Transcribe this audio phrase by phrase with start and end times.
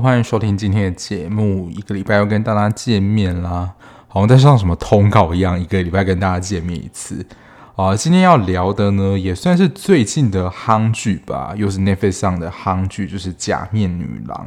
[0.00, 1.68] 欢迎收听今天的节目。
[1.70, 3.70] 一个礼拜又跟大家见面啦，
[4.08, 7.26] 好像在上什么通告一样，一个礼拜跟大家见面一次。
[7.76, 14.46] 啊，今天要聊的呢，也算是最近的夯剧吧，又是 Netflix 上的夯剧，就是《假面女郎》。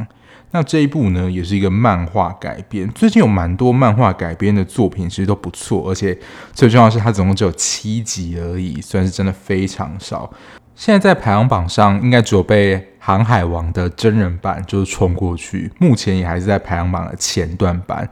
[0.51, 2.89] 那这一部呢，也是一个漫画改编。
[2.89, 6.17] 最近有蛮多漫画改编的作品，其实都不错，而且
[6.51, 10.31] 最重要的是，它总共只有七集而已，算是真的非常少。
[10.75, 18.09] 现在在排行榜上，应该只有被《航海王》的真人版就是冲过去，目前也还是在排行榜的前段版。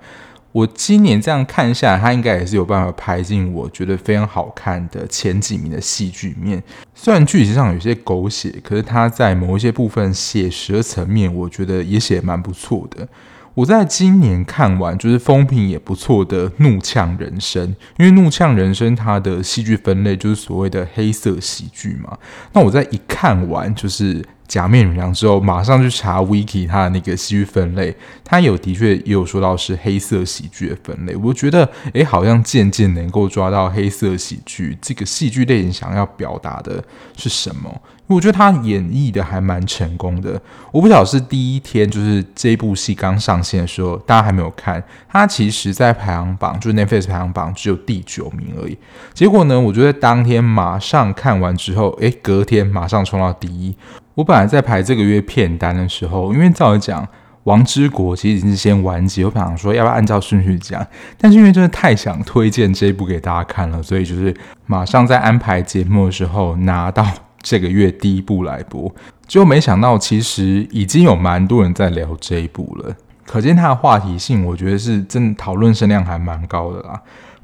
[0.52, 6.62] 我今年这样看下来，它应该也是有办法排进我觉得非常好看的前几名的戏剧面。
[6.94, 13.08] 虽然剧情上有些狗血，可是它在某一些部分写实的层面，我觉得也写蛮不错的。
[13.54, 22.18] 我在今年看完就是风评也不错的《怒呛人生》，因为《怒呛人生》它的戏剧分类就是所谓的黑色喜剧嘛。
[22.54, 24.24] 那我在一看完就是。
[24.52, 31.16] 假面女郎之后，马上去查 Wiki 它的那个戏剧分类，它有的确也有说到是黑色喜剧的分类。
[31.16, 36.84] 我觉得，诶，好像渐渐能够抓到黑色喜剧这个戏剧类型想要表达的
[37.16, 37.82] 是什么。
[38.08, 40.38] 我觉得他演绎的还蛮成功的。
[40.74, 44.84] 我不晓得是第一天，就是这部戏刚上线的时候，大家还没有看。
[45.08, 48.78] 他其实，在排行榜，就是 Netflix 排行榜只有第九名而已。
[49.14, 53.74] 结果呢，我觉得当天马上看完之后，诶，隔天马上冲到第一。
[54.16, 57.04] 我本来在排这个月片单的时候，因为照理讲，
[57.44, 60.86] 《王之国》其实已经是先完结，我本来说要不要按照顺序讲，
[61.18, 67.08] 但是因为真的太想推荐这一部给大家看了，所以就是马上在安排节目的时候拿到
[67.42, 68.94] 这个月第一部来播。
[69.28, 72.94] 结果没想到，其实已经有蛮多人在聊这一部了，
[73.26, 77.02] 可见它的话题性，我觉得是真的讨论声量还蛮高的啦。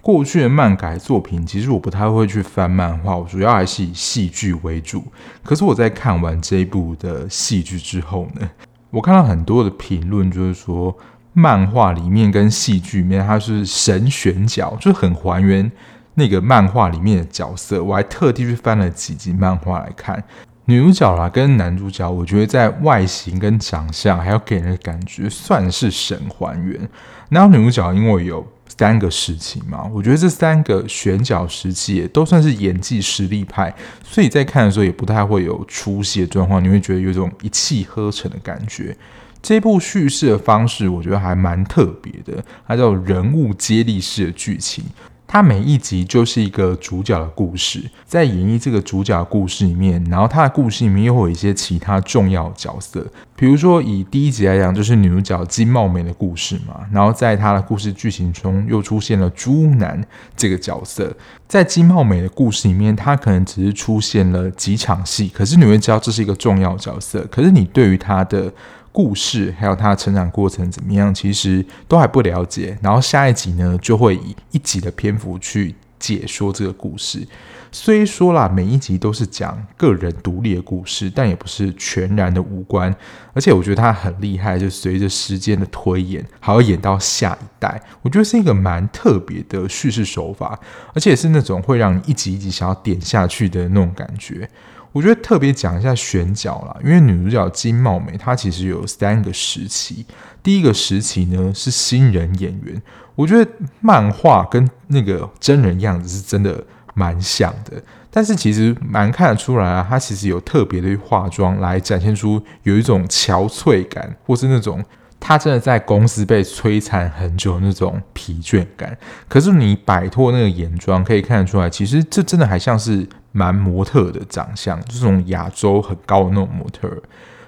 [0.07, 5.03] 过去的漫改作品，其实我不太会去翻漫画，我主要还是以戏剧为主。
[5.43, 8.49] 可是我在看完这一部的戏剧之后呢，
[8.89, 10.97] 我看到很多的评论，就是说
[11.33, 15.69] 漫画里面跟戏剧里面它是神选角，就很还原
[16.13, 17.83] 那个漫画里面的角色。
[17.83, 20.23] 我还特地去翻了几集漫画来看，
[20.63, 26.89] 女主角啦跟男主角，我觉得在外形跟长相还有给人的感觉算是神还原。
[27.27, 28.47] 然后女主角因为有。
[28.77, 33.73] 三个时期嘛，我觉得这三个选角时期也都算是演技实力派，
[34.03, 38.95] 所以在看的时候也不太会有出戏的状况，你会觉得有种一气呵成的感觉。
[39.41, 44.83] 这部叙事的方式我觉得还蛮特别的，它叫人物接力式的剧情。
[45.27, 53.05] 它每一集就是一个主角的故事，在演绎这个主角的故事里面，然后他的故事里面又会有一些其他重要角色，
[53.35, 60.01] 比如说以第一集来讲，就是女主角金茂美的故事嘛，然后在她的故事剧情中又出现了猪男
[60.37, 61.13] 这个角色，
[61.45, 68.51] 在金茂美的故事里面，他可能只是出现了几场戏，可是你会知道这是一个重要角色，可是你对于他的。
[68.97, 72.75] 故事还有他的成长过程怎么样，其实都还不了解。
[72.81, 77.27] 然后下一集呢，就会以一集的篇幅去解说这个故事。
[77.71, 82.91] 虽说啦，每一集都是讲个人独立的故事，但也不是全然的无关。
[83.35, 87.79] 而且我觉得他很厉害，就随着时间的推演，还要演到下一代。
[88.01, 90.59] 我觉得是一个蛮特别的叙事手法，
[90.95, 94.49] 而且是那种会让你一集一集想要点下去的那种感觉。
[94.97, 100.03] 我觉得特别讲一下选角啦，因为女主角金茂美她其实有三个时期。
[100.41, 102.81] 第一个时期呢是新人演员，
[103.13, 103.47] 我觉得
[103.79, 106.63] 漫画跟那个真人样子是真的
[106.95, 114.83] 蛮像的，但是其实蛮看得出来啊，她其实有特别的化妆来展现出有一种憔悴感，或是那种
[115.19, 118.97] 他真的在公司被摧残很久那种疲倦感。
[119.27, 123.07] 可是你摆脱那个眼妆，可以看得出来，其实这真的还像是。
[123.33, 126.89] 蛮模特的长相，这种亚洲很高的那种模特。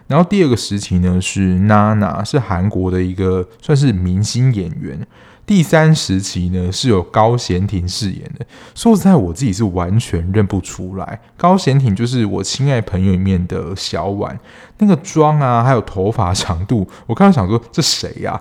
[0.06, 5.00] 然后第二个时期呢是娜娜，是韩国的一个算是明星演员。
[5.50, 8.46] 第三时期呢是有高贤廷饰演的。
[8.76, 11.20] 说实在，我自己是完全认不出来。
[11.36, 14.40] 高贤廷就是我亲爱朋友里面的小婉，
[14.78, 18.40] 那个妆啊，还有头发长度，我刚刚想说这谁呀？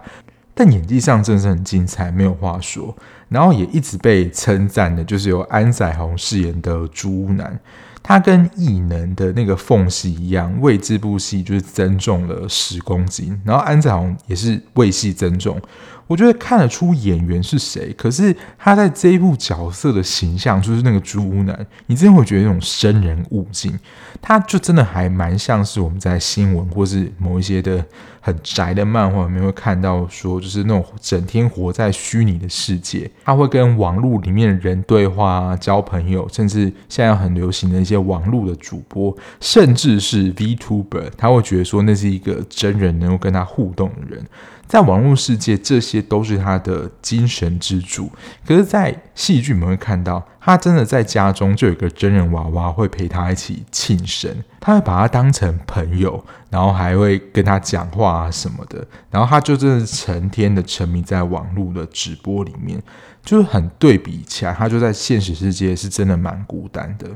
[0.52, 2.94] 但演技上真的是很精彩，没有话说。
[3.31, 7.58] 然后也一直被称赞的，就是由安宰弘饰演的猪男，
[8.02, 13.40] 他跟异能的那个缝隙一样，为这部戏就是增重了十公斤。
[13.46, 15.58] 然后安宰弘也是为戏增重，
[16.08, 23.78] 我觉得看得出演员是谁，可是他在这一部角色的形象就是那个猪男，你真的会觉得那种生人勿近，
[24.20, 27.84] 他就真的还蛮像是我们在新闻或是某一些的。
[28.20, 44.22] 很宅的漫画里面会看到说，就是那种整天活在虚拟的世界，他会跟网络里面的人对话，交朋友，甚至现在很流行的一些网络的主播，甚至是 VTuber，他会觉得说那是一个真人能够跟他互动的人。
[44.69, 48.12] 在网络世界，这些都是他的精神支柱。
[48.47, 54.31] 可是，在戏剧里面会看到，他真的在家中就有个真人娃娃会陪他一起庆生，
[54.61, 58.87] 他会把他当成朋友，然后还会跟他讲话啊什么的。
[59.11, 62.82] 然后他就真的成天的沉迷在网络的直播里面，
[63.25, 67.09] 就是很对比起来，他就在现实世界是真的蛮孤单的。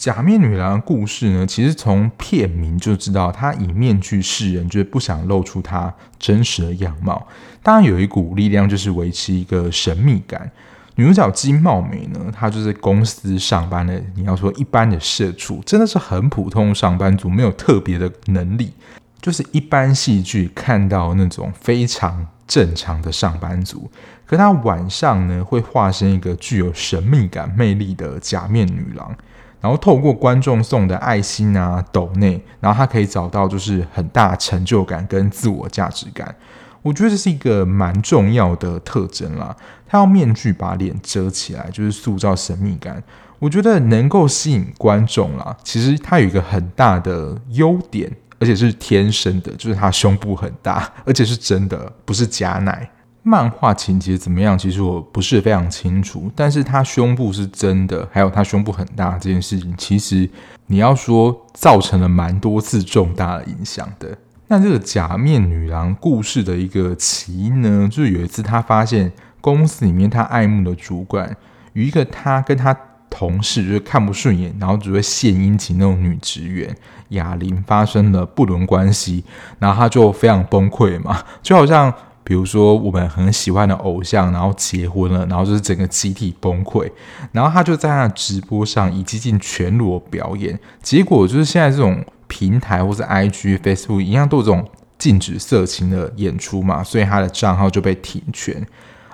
[0.00, 7.28] 假面女郎的故事呢，其实从片名就知道，她以面具示人，就是不想露出她真实的样貌。
[7.62, 10.50] 当然有一股力量，就是维持一个神秘感。
[10.94, 18.72] 女主角金茂美呢，她就是公司上班的，你要说一般的社畜，真的是很普通上班族，没有特别的能力，
[19.20, 23.90] 就是一般戏剧看到那种非常正常的上班族。
[24.24, 29.14] 可她晚上呢，会化身一个具有神秘感魅力的假面女郎。
[29.60, 36.34] 然后透过观众送的爱心啊、抖内，然后他可以找到就是很大成就感跟自我价值感。
[36.82, 39.54] 我觉得这是一个蛮重要的特征啦。
[39.86, 43.02] 他用面具把脸遮起来，就是塑造神秘感。
[43.38, 45.56] 我觉得能够吸引观众啦。
[45.62, 52.88] 其实他有一个很大的优点，而且是天生的，就是他胸部很大，而且是真的，不是假奶。
[53.22, 54.56] 漫画情节怎么样？
[54.56, 60.28] 其实我不是非常清楚，但是他胸部是真的，还有他胸部很大这件事情，其实
[60.66, 64.16] 你要说造成了蛮多次重大的影响的。
[64.48, 69.12] 那这个假面女郎故事的一个起因呢，就是有一次她发现
[69.42, 71.36] 公司里面她爱慕的主管
[71.74, 72.74] 与一个她跟她
[73.10, 76.74] 同事就是看不顺眼，然后只会献殷勤那种女职员
[77.10, 79.22] 雅玲发生了不伦关系，
[79.58, 81.92] 然后她就非常崩溃嘛，就好像。
[82.30, 86.88] 比如说，我们很喜欢的偶像，然后结婚了，然后就是整个集体崩溃，
[87.32, 94.64] 然后他就在他直播上以接近全裸表演，结果就是现在这种平台或者 IG、Facebook 一样都有这种
[94.96, 98.64] 禁止色情的演出嘛，所以他的账号就被停权，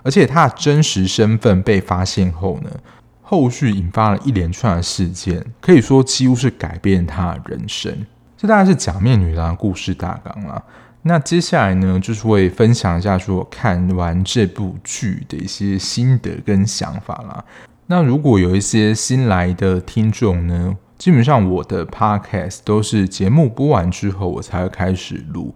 [0.03, 2.71] 而且他的真实身份被发现后呢，
[3.23, 8.05] 后续引发了一连串的事件，可以说几乎是改变他的人生。
[8.37, 10.63] 这大概是假面女郎故事大纲了。
[11.09, 17.45] 那接下来呢，就是会分享一下说看完这部剧的一些心得跟想法啦。
[17.87, 25.55] 那如果有一些新来的听众呢，基本上我的 podcast 都是节目播完之后我才会开始录。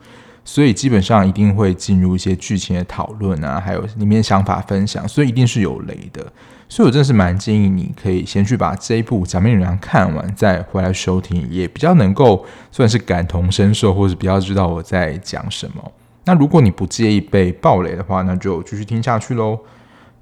[0.52, 6.20] 所以基本上一定会进入一些剧情的讨论啊，还有里面想法分享，所以一定是有雷的。
[6.68, 15.92] 所以我真的是蛮建议你可以先去把这一部《假面女郎》看完，再回来收听，也比较能够算是感同身受，或是比较知道我在讲什么。
[16.24, 19.56] 那如果你不介意被爆雷的话，那就继续听下去喽。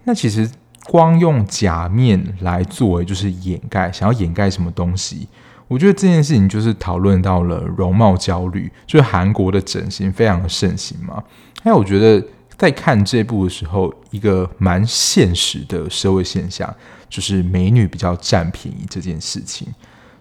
[0.05, 0.47] 那其实
[0.85, 5.27] 光用假面来作为就是掩盖，想要掩盖什么东西？
[5.69, 11.23] 我觉得这件事情就是讨论到了容貌焦虑，就是韩国的整形非常的盛行嘛。
[11.63, 12.27] 还有，我觉得
[12.57, 16.75] 在看这部的时候，一个蛮现实的社会现象，
[17.09, 19.69] 就是美女比较占便宜这件事情。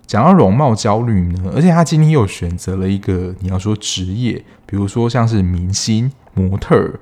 [0.05, 6.93] 讲到容貌焦虑呢，而且他今天又选择了一个你要说职业，比如说像是明星、模特、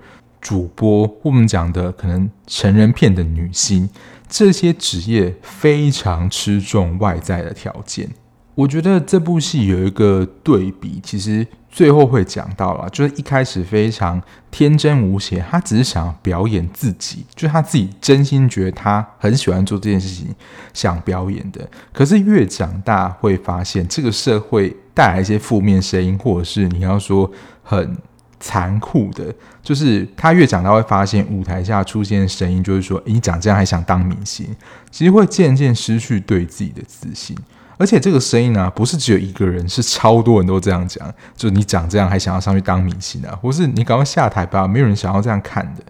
[0.41, 3.89] 主播，我们讲的可能成人片的女星，
[4.27, 8.09] 这些职业非常吃重外在的条件。
[8.55, 20.33] 我觉得这部戏有一个对比，其实最后会讲到了，就是一开始非常天真无邪，他只是想要表演自己，就他自己真心觉得他很喜欢做这件事情，
[20.73, 21.69] 想表演的。
[21.91, 27.29] 可是越长大会发现，这个社会带来一些负面声音，或者是你要说
[27.61, 27.97] 很
[28.39, 34.47] 残酷的，就是他越长大会发现，舞台下出现声音就是说，你长这样还想当明星，
[34.89, 37.35] 其实会渐渐失去对自己的自信。
[37.77, 41.13] 而且这个声音呢、啊，不是只有一个人，是超多人都这样讲。
[41.35, 43.37] 就你长这样还想要上去当明星啊？
[43.41, 45.83] 或是你赶快下台吧，没有人想要这样看的。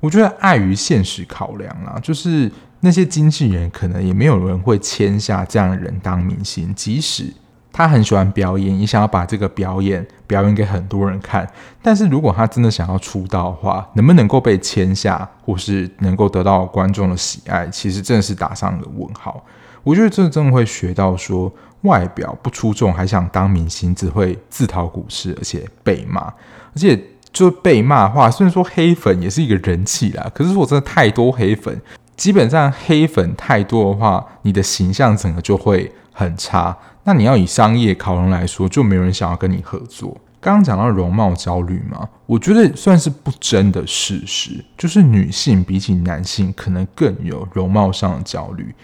[0.00, 2.50] 我觉得碍于现实考量啦，就是
[2.80, 7.32] 那些经纪人可能也没有人会签下这样的人当明星，即使
[7.72, 11.50] 他很喜欢表演，也想要把这个表演表演给很多人看。
[11.82, 19.42] 但是如果他真的想要出道的话，能不能够被签下，或是能够得到观众的喜爱，其实真的是打上了问号。
[19.84, 26.22] 我觉得这真的会学到说，外表不出众还想当明星，只会自讨苦吃，而且被骂。
[26.22, 27.00] 而且
[27.32, 31.80] 就被骂的话，虽然说黑粉也是一个人气啦，可是如果真的太多黑粉，
[32.16, 36.76] 基本上黑粉太多的话，你的形象整个就会很差。
[37.04, 40.16] 那你要以商业考量来说，就没有人想要跟你合作。
[40.40, 48.74] 刚刚讲到容貌焦虑嘛，我觉得算是不争的事实，就是女性比起男性可能更有容貌上的焦虑。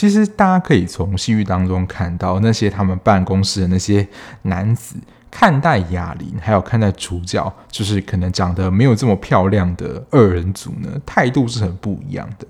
[0.00, 4.08] 其实大家可以从戏剧当中看到，那些他们办公室的那些
[4.40, 4.96] 男子
[5.30, 12.46] 看待哑铃，还有看待主角，就是可能长得没有这么漂亮的二人组呢，态度是很不一样的。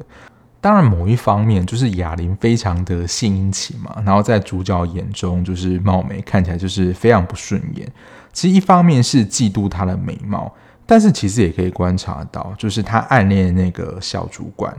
[0.61, 7.85] 当然，某一方面就是哑铃非常的性殷勤嘛，然后在主角眼中就是貌美，看起来就是非常不顺眼。
[8.33, 10.54] 其实一方面是嫉妒她的美貌，
[10.87, 14.73] 但是其实也可以观察到，就是他暗恋那个小主管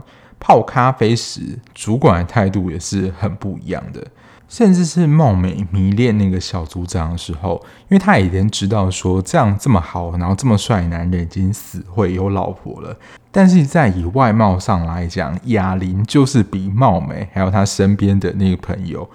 [0.44, 1.40] 泡咖啡时，
[1.72, 4.04] 主管的态度也是很不一样的。
[4.48, 12.94] 甚至是貌美迷恋那个小组长的时候，因为他已经知道说这样这么好，然后这么帅的男人已经死会有老婆了。
[13.30, 19.08] 但是在以外貌上来讲，哑铃就是比貌美还有他身边的那个朋友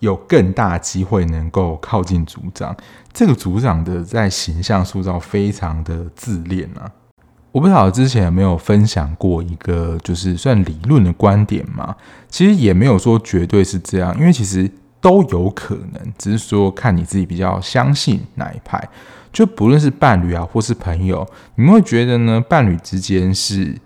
[0.00, 2.76] 有更大机会能够靠近组长。
[3.14, 6.90] 这个组长的在形象塑造非常的自恋啊。
[7.52, 11.94] 我不知道之前有没有分享过一个就是算理论的观点嘛？
[12.28, 14.70] 其实也没有说绝对是这样，因为其实。
[15.02, 18.80] 都有可能，只是说看你自己比较相信哪一派。
[19.32, 22.40] 就不论是伴侣啊，或是朋友，你们会觉得呢？
[22.40, 23.76] 伴侣之间是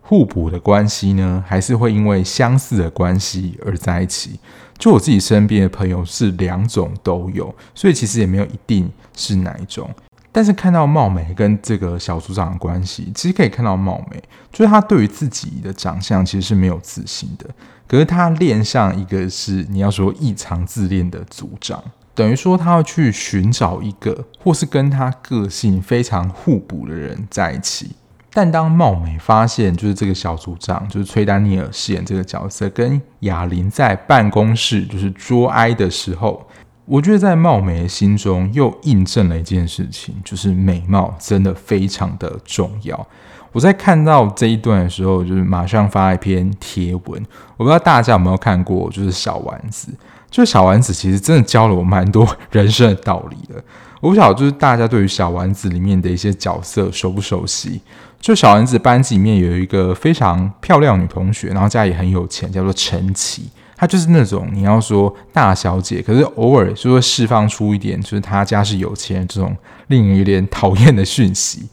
[0.00, 4.40] 互补的关系呢，还是会因为相似的关系而在一起？
[4.76, 9.88] 就我自己身边的朋友是两种都有，所以其实也没有一定是哪一种。
[10.34, 17.46] 但是看到貌美跟这个小组长的关系，其实可以看到貌美，就是他对于自己的长相其实是没有自信的。
[17.86, 21.80] 可是他恋上一个是你要说异常自恋的组长，
[22.16, 27.92] 等于说他要去寻找一个或是跟他个性非常互补的人在一起。
[28.32, 36.44] 但当貌美发现就是这个小组长就是崔丹尼尔饰演这个角色跟亚琳在办公室就是捉哀的时候。
[36.86, 43.06] 我觉得在貌美的心中又印证了一件事情，就是美貌真的非常的重要。
[43.52, 47.26] 我在看到这一段的时候，就是马上发一篇贴文。
[47.56, 49.88] 我不知道大家有没有看过，就是小丸子，
[50.30, 53.62] 就小丸子其实真的教了我蛮多人生的道理的。
[54.00, 57.80] 我不晓得就是大家对于小丸子里面的一些角色熟不熟悉？
[58.20, 63.42] 就小丸子班级里面有一个非常漂亮女同学，然后家里很有钱，叫做陈綺。
[63.76, 69.56] 她就是那种你要说大小姐，可是偶尔就会释放出一点，就是她家是有钱这种
[69.88, 71.68] 令人有点讨厌的讯息。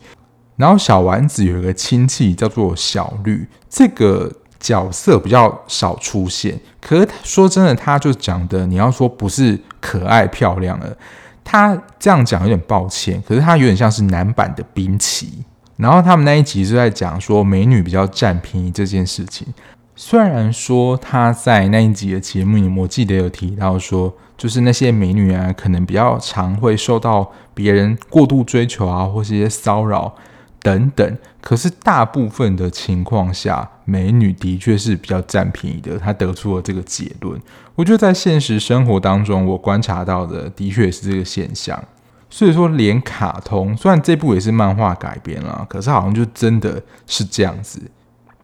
[0.57, 6.59] 然后小丸子有一个亲戚叫做小绿，这个角色比较少出现。
[6.79, 10.95] 可是说真的，他就讲的你要说不是可爱漂亮了，
[11.43, 13.21] 他这样讲有点抱歉。
[13.27, 15.43] 可是他有点像是男版的滨崎。
[15.77, 19.47] 然后他们那一集是在讲说美女比较占便宜这件事情。
[19.95, 30.15] 虽然说他在那一集的节目里，我记得有提到说，就是那些美女啊，可能比较常会受到别人过度追求啊，或是一些骚扰
[30.61, 31.17] 等等。
[31.39, 35.99] 可是大部分的情况下，美女的确是比较占便宜的。
[35.99, 37.39] 他得出了这个结论。
[37.75, 41.83] 我觉得在现实生活当中，我观察到的的确是这个现象。
[42.29, 47.81] 所以说，连卡通，虽然这部也是漫画改编了，可是好像就真的是这样子。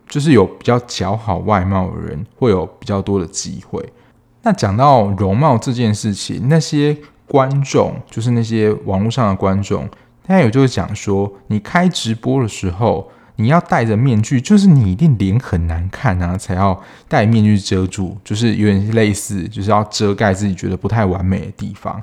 [0.10, 3.84] 就是有比较姣好外貌的人会有比较多的机会。
[4.44, 6.96] 那讲到容貌这件事情，那些
[7.28, 9.88] 观众就是那些网络上的观众，
[10.24, 22.02] 他有就是讲说，你开直播的时候，你要戴着面具，就是你一定脸很难看啊，才要戴面具遮住，就是有点类似，就是要遮盖自己觉得不太完美的地方。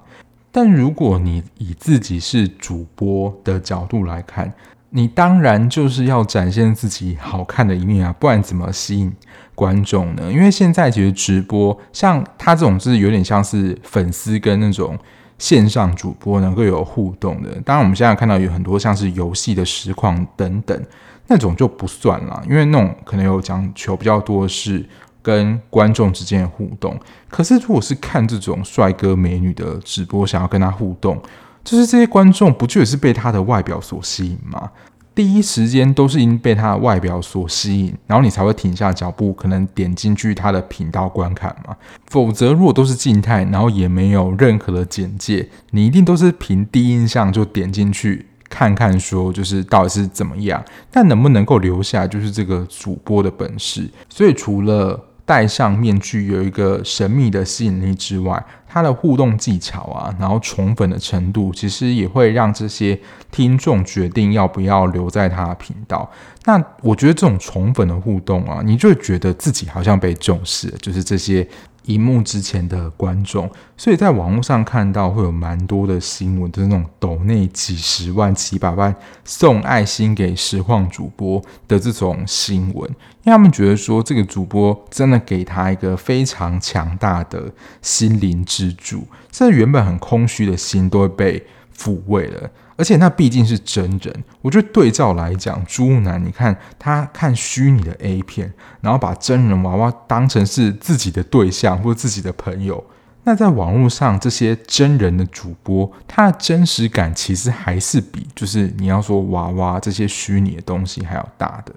[0.52, 4.52] 但如果你以自己是主播的角度来看，
[4.96, 9.12] 你当然就是要展现自己好看的一面啊，不然怎么吸引
[9.52, 10.30] 观众呢？
[10.32, 14.96] 因为现在其实直播像他这种，是有点像是粉丝跟那种
[15.36, 17.60] 线上主播能够有互动的。
[17.62, 20.80] 当然，我们现在看到有很多像是游戏的实况等等，
[21.26, 24.88] 那种就不算了，因为那种可能有讲求比较多是
[25.20, 26.96] 跟观众之间的互动。
[27.28, 31.20] 可是如果是看这种帅哥美女的直播，想要跟他互动。
[31.64, 34.70] 就是这些观众不就是被他的外表所吸引吗？
[35.14, 41.76] 第一时间都是因被他的外表所吸引，然后你才会停下脚步，可能点进去他的频道观看嘛。
[42.08, 50.60] 否则，如果都是静态，然后也没有任何的简介，你一定都是凭第一印象就点进去看看，说就是到底是怎么样。
[50.90, 53.88] 但能不能够留下，就是这个主播的本事。
[54.08, 58.44] 所以除了戴上面具有一个神秘的吸引力之外，
[58.74, 62.98] 他的互动技巧啊，然后宠粉的程度，其实也会让这些
[63.30, 66.10] 听众决定要不要留在他的频道。
[66.44, 71.46] 那我觉得这种宠粉的互动啊，你就会觉得自己好像被重视，就是这些
[71.84, 82.88] 荧幕之前的观众，所以在网络上看到会有蛮多的新闻，就是那种抖内几十万、几百万送爱心给实况主播的这种新闻，
[83.22, 92.50] 因为他们觉得说这个主播真的给他一个非常强大的心灵支柱，这原本很空虚的心都会被抚慰了。
[92.76, 102.84] 而且那毕竟是真人，我觉得对照来讲，猪男，你看他看虚拟的 A 片，然后把真人娃娃当成是自己的对象或自己的朋友，
[103.22, 111.72] 那在网络上这些真人的主播，他的真实感其实还是比就是你要说娃娃这些虚拟的东西还要大的。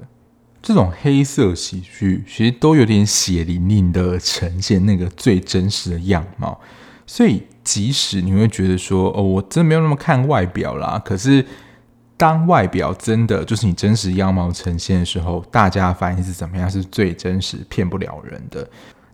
[0.61, 6.59] 这种黑色喜剧其实都有点血淋淋的呈现那个最真实的样貌，
[7.07, 7.43] 所以。
[7.67, 10.97] 即使你会觉得说，哦，我真的没有那么看外表啦。
[11.03, 11.45] 可是，
[12.15, 16.71] 当外表真的就是你真实样貌呈现的时候，大家反应是怎么样？
[16.71, 18.65] 是最真实、骗不了人的。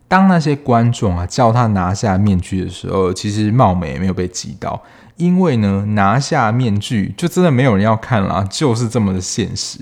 [0.06, 4.80] 当那些观众啊叫他拿下面具的时候，其实貌美也没有被击倒，
[5.16, 9.80] 因为呢，拿下面具就真的没有人要看啦，就是这么的现实，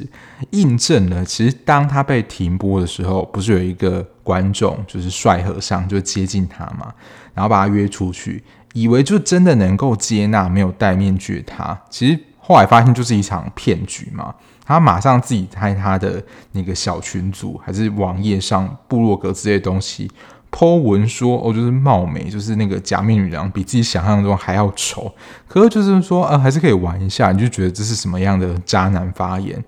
[0.52, 6.90] 印证了其实当他被停播的时候，不是有一个观众就是帅和尚就接近他嘛，
[7.34, 8.42] 然后把他约出去。
[8.74, 14.34] 以为就真的能够接纳没有戴面具的他，其实后来发现就是一场骗局嘛。
[14.64, 16.22] 他马上自己在他的
[16.52, 20.10] 那个小群组还是网页上部落格之类的东西
[20.50, 25.12] po 文说哦，就是貌美，就是那个假面女郎比自己想象中还要丑。
[25.48, 29.62] 可是就是说，呃，还是可以玩一下，你就觉得这是什么样的渣男发言？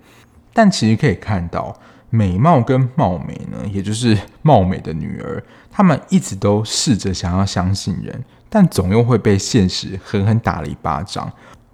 [0.53, 1.77] 但其实可以看到，
[2.09, 5.43] 美貌跟貌美呢，也就是貌美的女儿，
[5.75, 8.23] 他们一直都试着想要相信人。
[8.47, 11.29] 但总又会被现实狠狠打了一巴掌，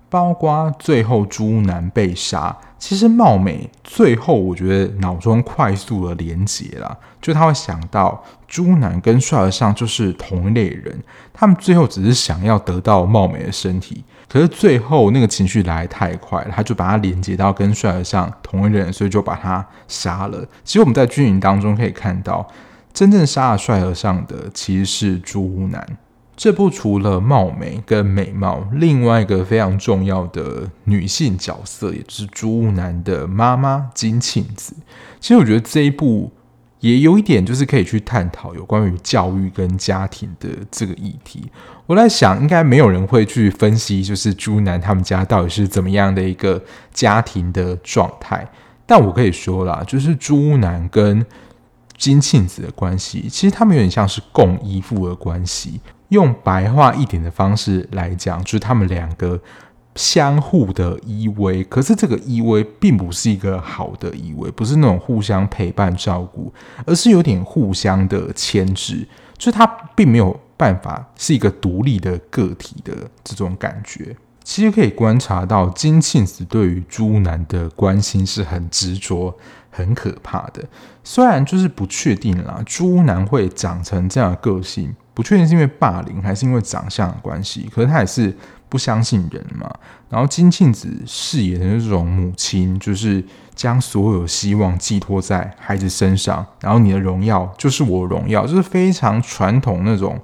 [0.10, 2.58] 包括最后猪男被杀。
[2.80, 11.00] 其实貌美最后，我觉得脑中快速的连结了，就他会想到猪男跟帅和尚就是同一类人，
[11.32, 20.44] 他们最后只是想要得到貌美的身体，可是最后那个情绪来太快了，他就把他连接到跟帅和尚同一类人，所以就把他杀了。
[20.64, 22.48] 其实我们在剧情当中可以看到，
[22.94, 25.98] 真正杀了帅和尚的其实是猪男。
[26.36, 34.74] 这部除了貌美跟美貌，另外一个非常重要的女性角色，也就是猪男的妈妈金庆子。
[35.20, 36.32] 其实我觉得这一部
[36.80, 41.52] 也有一点，就是可以去探讨有关于教育跟家庭的这个议题。
[41.86, 46.60] 我在想，应该没有人会去分析，就是猪男他们家到底是怎么样的一个
[46.92, 48.48] 家庭的状态。
[48.88, 51.24] 但我可以说啦，就是猪男跟
[52.02, 55.80] 金庆子的关系，其实他们有点像是共依附的关系。
[56.10, 59.40] 用白话一点的方式来讲，就是他们两个
[59.94, 61.64] 相互的依偎。
[61.70, 66.52] 可是这个依偎并不是一个好的依偎，不是那种互相陪伴照顾，
[66.88, 69.08] 而是有点互相的牵制。
[69.38, 74.18] 就是他并没有办法是一个独立的个体的这种感觉。
[74.44, 79.32] 其实可以观察到，金庆子对于猪男的关心是很执着、
[79.72, 80.64] 很可怕的。
[81.04, 84.96] 虽然就是不确定啦，猪男会长成这样的个性。
[85.14, 88.34] 不确定是因为霸凌还是因为长相的关系，可是他也是
[88.70, 89.70] 不相信人嘛。
[90.10, 93.22] 然后金庆子饰演的那种母亲，就是
[93.54, 100.18] 将所有希望寄托在孩子身上，然后你的荣耀就是我荣耀，就是非常传统那种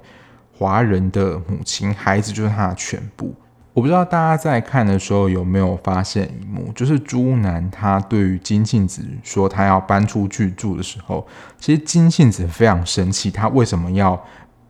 [0.56, 3.34] 华人的母亲，孩子就是他的全部。
[3.78, 11.24] 我不知道大家在看的时候有没有发现一幕，就是猪男他对于金庆子说他要搬出去住的时候，
[11.60, 14.20] 其实金庆子非常生气，他为什么要？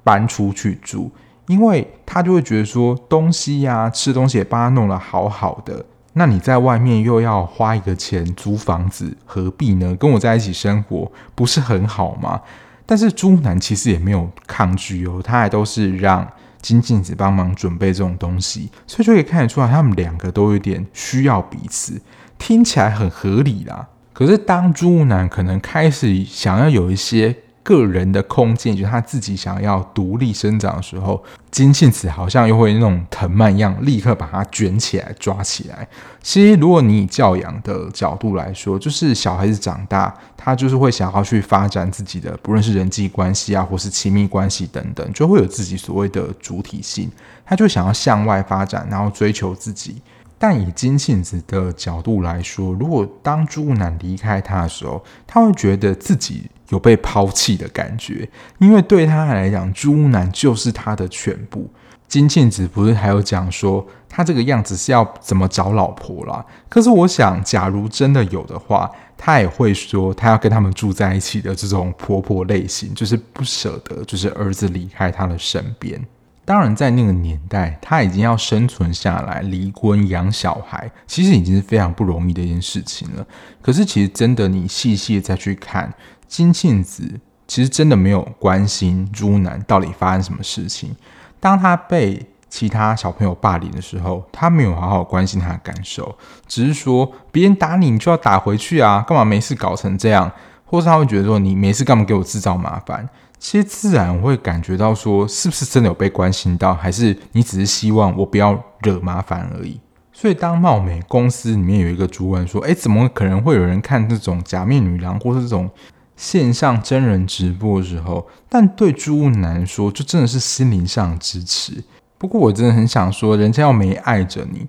[0.05, 1.11] 搬出去住，
[1.49, 9.95] 因为他就会觉得说东西呀、吃东西也帮他弄得好好的，那你在外面又要花一个钱租房子，何必呢？
[9.97, 12.41] 跟我在一起生活不是很好吗？
[12.87, 16.27] 但是猪男其实也没有抗拒哦，他还都是让
[16.61, 22.01] 金庆子帮忙准备这种东西，所以就可以看得出来，他们两个都有点需要彼此，
[22.39, 23.89] 听起来很合理啦。
[24.13, 27.37] 可是当猪男可能开始想要有一些。
[27.69, 35.87] 个人的空间，就是他自己想要独立生长的时候，金庆子好像又会那种藤蔓一样，立刻把它卷起来、抓起来。
[36.23, 47.11] 其实，如果你以教养的角度来说，就是小孩子长大，他就是会想要去发展自己的，不论是人际关系啊，或是亲密关系等等，就会有自己所谓的主体性，
[47.45, 50.01] 他就想要向外发展，然后追求自己。
[50.39, 61.69] 但以金庆子的角度来说，如果当猪男离开他的时候，他会觉得自己有被抛弃的感觉，因为对他来讲，猪男就是他的全部。
[62.07, 66.43] 金庆子不是还有讲说，他这个样子是要怎么找老婆啦？
[66.69, 76.03] 可是我想，假如真的有的话，他也会说他要跟他们住在一起的这种婆婆类型，就是不舍得，就是儿子离开他的身边。
[76.49, 83.27] 当然，在那个年代，他已经要生存下来，离婚养小孩，其实已经是非常不容易的一件事情了。
[83.61, 85.93] 可是，其实真的，你细细再去看，
[86.27, 90.97] 金庆子其实真的没有关心朱南到底发生什么事情。
[91.39, 100.33] 当他被其他小朋友霸凌的时候，他没有好好关心他的感受，只是说别人打你，你就要打回去啊，干嘛没事搞成这样？
[100.65, 103.07] 或是他会觉得说你没事干嘛给我制造麻烦？
[103.39, 109.81] 其实自然会感觉到说，是不是真的有被关心到，还是你只是希望我不要惹麻烦而已？
[110.13, 115.71] 所以当貌美公司里面有一个主管说：“哎，怎么可能会有人看这种假面女郎或是这种
[116.17, 121.85] 线上真人直播的时候？”但对朱南说，就真的是心灵上支持。
[122.19, 124.67] 不过我真的很想说，人家要没爱着你，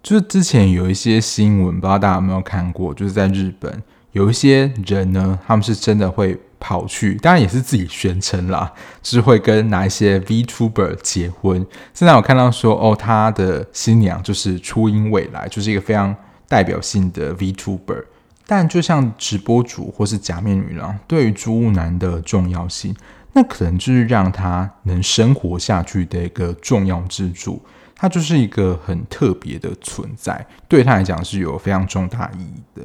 [0.00, 6.40] 就是之前有一些新闻，不知道大家有没有看过，就是在日本有一些人呢，他们是真的会。
[6.58, 11.64] 跑去，当然也是自己宣称啦，是会跟哪一些 VTuber 结婚。
[11.94, 16.14] 现在我看到说，哦，他的新娘就是初音未来，就是一个非常
[16.48, 18.04] 代表性的 VTuber。
[18.46, 22.94] 但就像直播主或是假面女郎，对于朱南的重要性，
[23.32, 27.60] 那可能就是让他能生活下去的一个重要支柱。
[27.98, 32.82] 他就是一个很特别的存在，对他来讲是有非常重大意义的。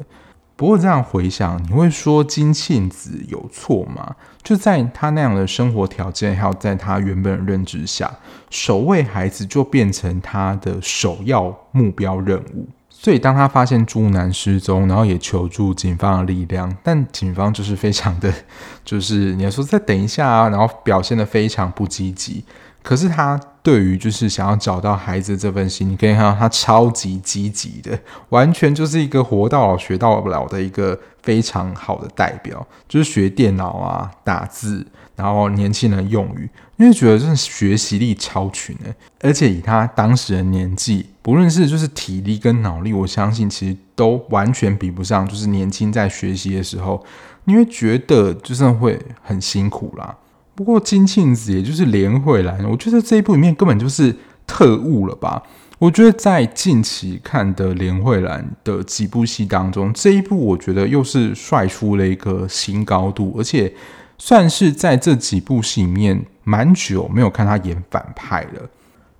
[0.61, 4.15] 不过这样回想，你会说金庆子有错吗？
[4.43, 8.13] 就在他那样的生活条件，还有在他原本的认知下，
[8.51, 12.69] 守卫孩子就变成他的首要目标任务。
[12.91, 18.31] 所以当他发现朱南失踪，然后也求助警方的力量，但警方就是非常的，
[18.85, 22.45] 就是你要说再等一下啊，然后表现得非常不积极。
[22.83, 47.05] 可是他对于就是想要找到孩子这份心，你可以看到他超级积极的，完全就是一个活到老学到老的一个非常好的代表，就是学电脑啊、打字，然后年轻人用语，因为觉得这学习力超群的，而且以他当时的年纪，不论是就是体力跟脑力，我相信其实都完全比不上，就是年轻在学习的时候，
[47.43, 50.17] 你会觉得就是会很辛苦啦。
[50.61, 55.41] 不过金庆子也就是连慧兰，我觉得这一部里面根本就是特务了吧？
[55.79, 63.73] 我觉得在近期看的连慧兰的几部戏当中，这一部我觉得又是帅出了一个新高度，而且
[64.19, 68.69] 算是在这几部戏里面蛮久没有看他演反派了。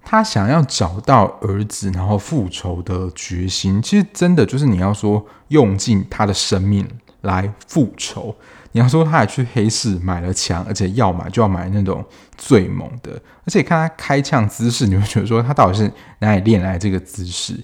[0.03, 6.87] 他想要找到儿子，然后复仇的决心，其实真的就是你要说用尽他的生命
[7.21, 8.35] 来复仇。
[8.73, 12.03] 你要说他还去黑市买了枪，而且要买就要买那种
[12.37, 13.11] 最猛的，
[13.43, 17.61] 而且看他开枪姿势，你会觉得说他到底是哪里练来这个姿势？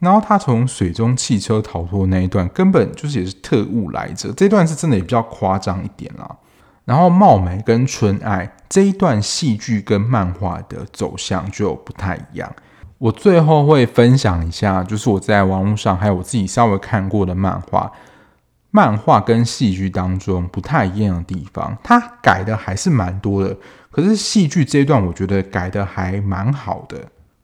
[0.00, 6.36] 然后他从水中汽车逃脱那一段，根本就是也是特务来着，这段是真的也比较夸张一点啦。
[6.84, 12.50] 然后貌美跟纯爱这一段戏剧跟漫画的走向就不太一样。
[12.98, 17.90] 我最后会分享一下，就是我在网络上还有我自己稍微看过的漫画。
[18.70, 23.56] 漫画跟戏剧当中不太一样的地方，它改的还是蛮多的。
[23.90, 26.98] 可是戏剧这一段，我觉得改的还蛮好的。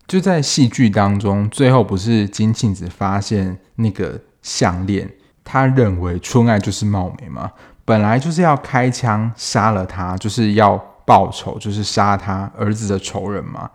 [0.07, 5.11] 就在戏剧当中，最后不是金庆子发现那个项链，
[5.43, 7.51] 他认为春爱就是貌美吗，
[7.87, 13.71] 本来就是要开枪杀了他，就是要报仇，就是杀他儿子的仇人嘛。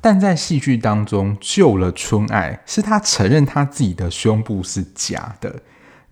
[0.00, 5.54] 但在戏剧当中救了春爱，是他承认他自己的胸部是假的。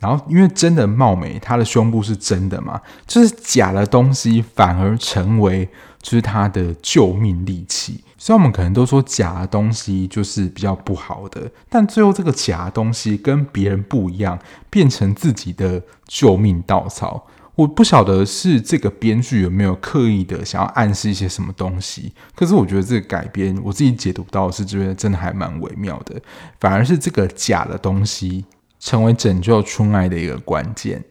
[0.02, 5.68] 然后，因为真的貌美，她的胸部是真的嘛，就是假的东西反而成为
[6.02, 8.02] 就是她的救命利器。
[8.18, 14.38] 虽然，我们可能都说假的东西就是比较不好的，但最后这个假的东西跟别人不一样，
[14.68, 17.28] 变成自己的救命稻草。
[17.54, 26.20] 我不晓得是这个编剧有没有刻意的想要暗示一些什么东西，可是我觉得这个改编我自己解读到是这边真的还蛮微妙的，
[26.58, 28.44] 反而是这个假的东西。
[28.82, 31.02] 成为拯救春爱的一个关键。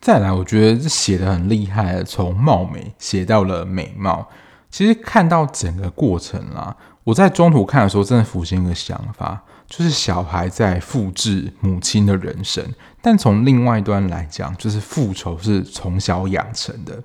[0.00, 4.28] 再来，我觉得这写得很厉害，从貌美写到了美貌。
[4.68, 12.64] 其实看到整个过程啦，我在中途看的时候，真的浮现一个想法，就是小孩在复制母亲的人生。
[13.00, 17.00] 但从另外一端来讲，就是复仇是从小养成的。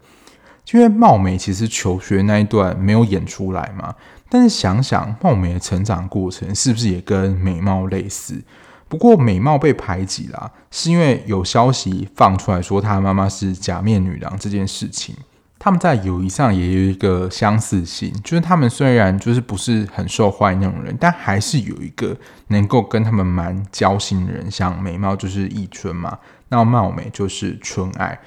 [0.72, 3.94] 因为貌美其实求学那一段没有演出来嘛，
[4.30, 8.42] 但是想想貌美的成长过程，是不是也跟美貌类似？
[8.88, 15.16] 不过美貌被排挤啦，是因为有消息放出来说她妈妈是假面女郎这件事情。
[15.58, 22.16] 他们在友谊上也有一个相似性，就是他们虽然就是不是很受欢迎那种人，但还是有一个
[22.50, 26.20] 能够跟他们蛮交心的人，像美貌就是一春嘛，
[26.50, 28.20] 那貌美就是春爱，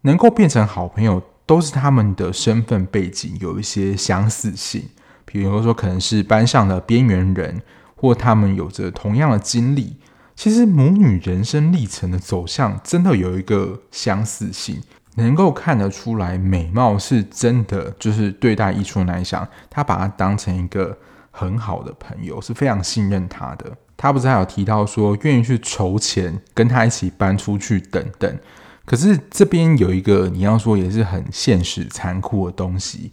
[0.00, 4.82] 能够变成好朋友，都是他们的身份背景有一些相似性，
[5.24, 7.62] 比如说可能是班上的边缘人，
[8.00, 9.96] 或他们有着同样的经历。
[10.34, 14.80] 其实母女人生历程的走向真的有一个相似性。
[15.16, 20.96] 能够看得出来，美貌是真的，就是对待义春来讲，他把他当成一个
[21.30, 23.76] 很好的朋友，是非常信任他的。
[23.96, 28.38] 他不是还有提到说愿意去筹钱跟他一起搬出去等等。
[28.86, 33.12] 可是这边有一个你要说也是很现实残酷的东西，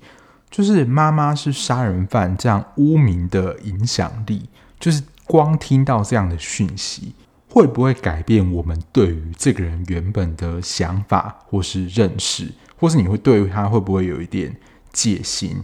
[0.50, 4.47] 就是妈妈是杀人犯这样污名的影响力，
[4.79, 7.13] 就是光听到这样的讯息。
[7.49, 14.55] 会不会改变我们对于这个人原本的想法，或是认识，或是你会对他会不会有一点
[14.91, 15.63] 戒心？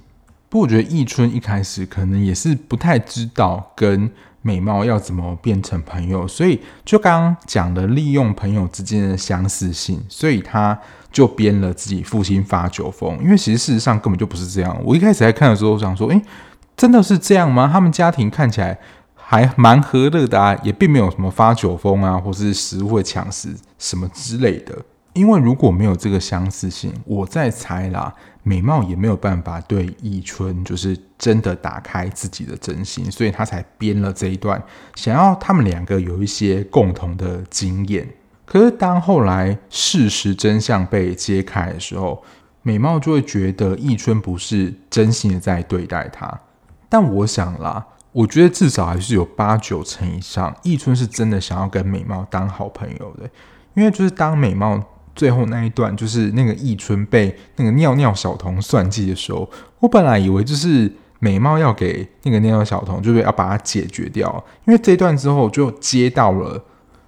[0.49, 4.09] 不过我觉得义春一开始可能也是不太知道跟
[4.41, 10.79] 美貌要怎么变成朋友，所以就刚刚讲的利用朋友之间的相似性，所以他
[11.11, 13.21] 就编了自己父亲发酒疯。
[13.21, 14.75] 因为其实事实上根本就不是这样。
[14.83, 16.19] 我一开始在看的时候，我想说，诶，
[16.75, 17.69] 真的是这样吗？
[17.71, 18.79] 他们家庭看起来。
[19.25, 24.77] 还蛮和乐的啊，也并没有什么发酒疯啊，或是食物会抢食什么之类的。
[25.13, 34.61] 因为如果没有这个相似性，我在猜啦，美貌也没有办法对易春就是真的打开自己的真心，所以他才编了这一段，
[34.95, 38.07] 想要他们两个有一些共同的经验。
[38.45, 42.23] 可是当后来事实真相被揭开的时候，
[42.61, 46.39] 美貌就会觉得易春不是真心的在对待他。
[46.89, 47.87] 但我想啦。
[48.13, 53.29] 我觉得至少还是有八九成以上，义春是真的想要跟美貌当好朋友的。
[53.73, 54.79] 因为就是当美貌
[55.15, 59.49] 最后那一段，就是那个义春被那个尿尿小童算计的时候，
[59.79, 64.43] 我本来以为就是美貌要给那个尿尿小童，就是要把它解决掉。
[64.65, 66.63] 因为这一段之后就接到了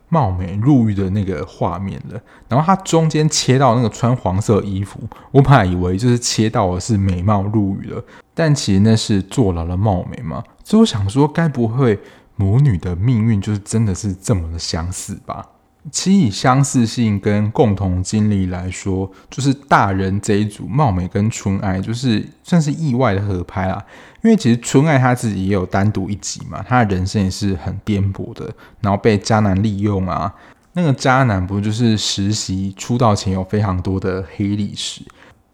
[0.09, 4.99] 貌美入狱的那个画面了，然后他中间切到那个穿黄色衣服，
[5.31, 10.43] 我本来以为就是切到的是美貌入狱了，但其实那是坐牢的貌美嘛。
[10.65, 11.99] 所以我想说，该不会
[12.35, 15.47] 母女的命运就是真的是这么的相似吧？
[15.91, 23.85] 其以相似性跟共同经历来说，就是大人这一组貌美跟春爱，就是算是意外的合拍啦。
[24.23, 28.51] 因为其实春爱他自己也有单独一集嘛，他的人生也是很颠簸的，
[28.81, 30.33] 然后被渣男利用啊。
[30.73, 35.03] 那个渣男不就是实习出道前有非常多的黑历史？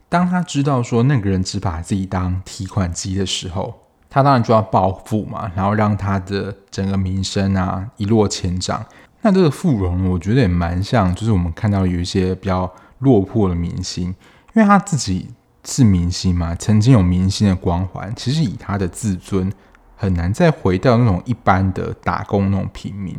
[0.08, 3.81] 当他知道说那个人只把自己当提款机的时候。
[4.14, 8.86] 他当然就要报复嘛，然后让他的整个名声啊一落千丈。
[9.22, 12.70] 那这个富荣，我觉得也蛮像，就是我们看到有一些比较
[13.00, 14.08] 落魄的明星，
[14.54, 15.30] 因为他自己
[15.64, 19.50] 是明星嘛，曾经有明星的光环，其实以他的自尊，
[19.96, 23.18] 很难再回到那种一般的打工那种平民。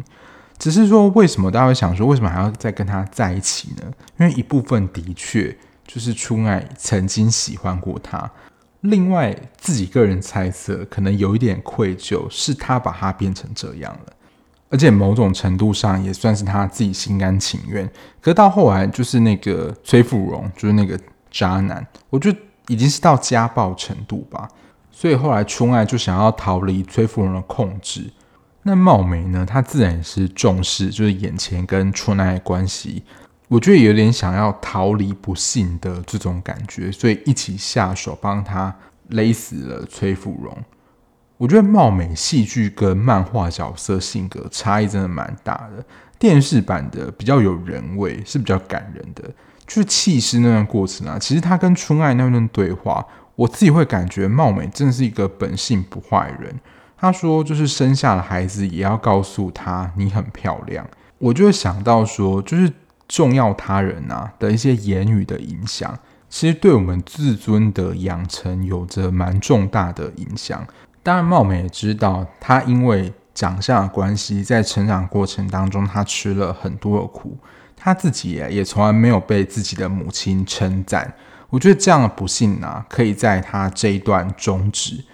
[0.58, 3.90] 只是说，为什么大家会想说，为什么还要再跟他在一起呢？
[4.18, 8.30] 因为一部分的确就是出爱曾经喜欢过他。
[8.82, 14.12] 另外，自己个人猜测，可能有一点愧疚，是他把他变成这样了，
[14.68, 17.88] 而且某种程度上也算是他自己心甘情愿。
[18.20, 20.98] 可到后来，就是那个崔富荣，就是那个
[21.30, 24.48] 渣男，我觉得已经是到家暴程度吧。
[24.90, 28.10] 所以后来春爱就想要逃离崔富荣的控制。
[28.64, 33.04] 那茂美呢，她自然也是重视，就是眼前跟春爱的关系。
[33.52, 38.74] 我觉得有点想要逃离不幸的这种感觉，所以一起下手帮他
[39.08, 40.56] 勒死了崔富荣。
[41.36, 45.84] 我觉得貌美戏剧跟漫画角色性格差异真的蛮大的。
[46.18, 49.24] 电视版的比较有人味，是比较感人的。
[49.66, 56.58] 就是弃尸那段过程啊，其实他跟春爱那段对话，我自己会感觉貌美真的是一个本性不坏人。
[56.96, 60.88] 他说，就是生下了孩子也要告诉他你很漂亮。
[61.18, 62.72] 我就会想到说，就是。
[63.08, 70.66] 重要他人啊的一些言语的影响，其实对我们自尊的养成有着蛮重大的影响。
[71.02, 77.36] 当然，貌美也知道，她因为长相的关系，在成长过程当中，她吃了很多的苦。
[77.76, 81.14] 她自己也从来没有被自己的母亲称赞。
[81.50, 85.04] 我觉得这样的不幸啊，可以在她这一段终止。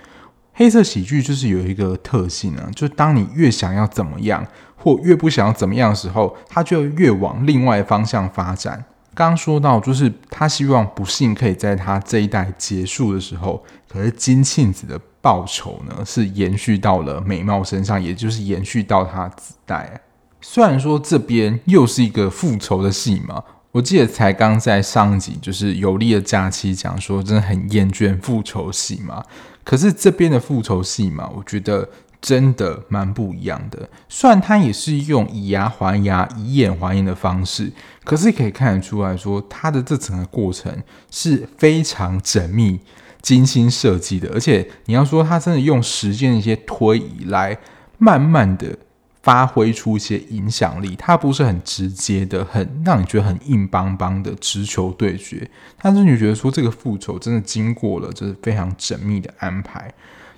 [0.52, 4.46] 黑色喜剧就是有一个特性啊，就是当你越想要怎么样，
[4.78, 8.84] 或越不想要怎么样的时候，他就越往另外方向发展。
[9.14, 20.00] 刚刚说到，就是他希望不幸可以在他这一代结束的时候，可是金庆子的报仇呢，是延续到了美貌身上，也就是延续到他子代。
[20.40, 29.24] 虽然说这边又是一个复仇的戏嘛，我记得才刚在上集就是有利的假期讲说，真的很厌倦复仇戏嘛。
[29.64, 31.88] 可是这边的复仇戏嘛，我觉得
[32.20, 33.88] 真的蛮不一样的。
[34.08, 37.72] 虽然他也是用以牙还牙、以眼还眼的方式，
[38.04, 42.80] 可是可以看得出来说，他的这整个过程是非常缜密、
[43.22, 44.30] 精心设计的。
[44.32, 47.58] 而且你要说他真的用时间的一些推移来
[47.98, 48.76] 慢慢的。
[49.20, 55.50] 发挥出一些影响力，他不是很直接的，很让你觉得很硬邦邦的直球对决。
[55.82, 59.92] 但是你觉得说这个复仇真的经过了就是非常缜密的安排，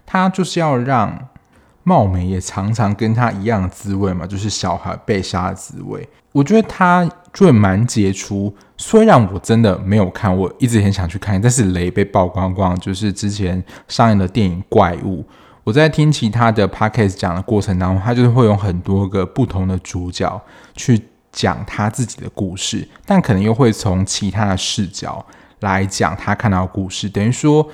[0.05, 1.29] 他就是要让
[1.83, 6.09] 貌美也常常跟他一样的滋味嘛，就是小孩被杀的滋味。
[6.33, 15.23] 我觉得他就会蛮杰出，虽然我真的没有看，我一直很想去看，但是雷被曝光光，就是之前上映的电影《怪物》。
[15.65, 20.41] 我在听其他的 podcast 讲的过程当中，他就是会有很多个不同的主角
[20.75, 21.01] 去
[21.33, 25.25] 讲他自己的故事，但可能又会从其他的视角
[25.61, 27.09] 来讲他看到的故事。
[27.09, 27.69] 等于说，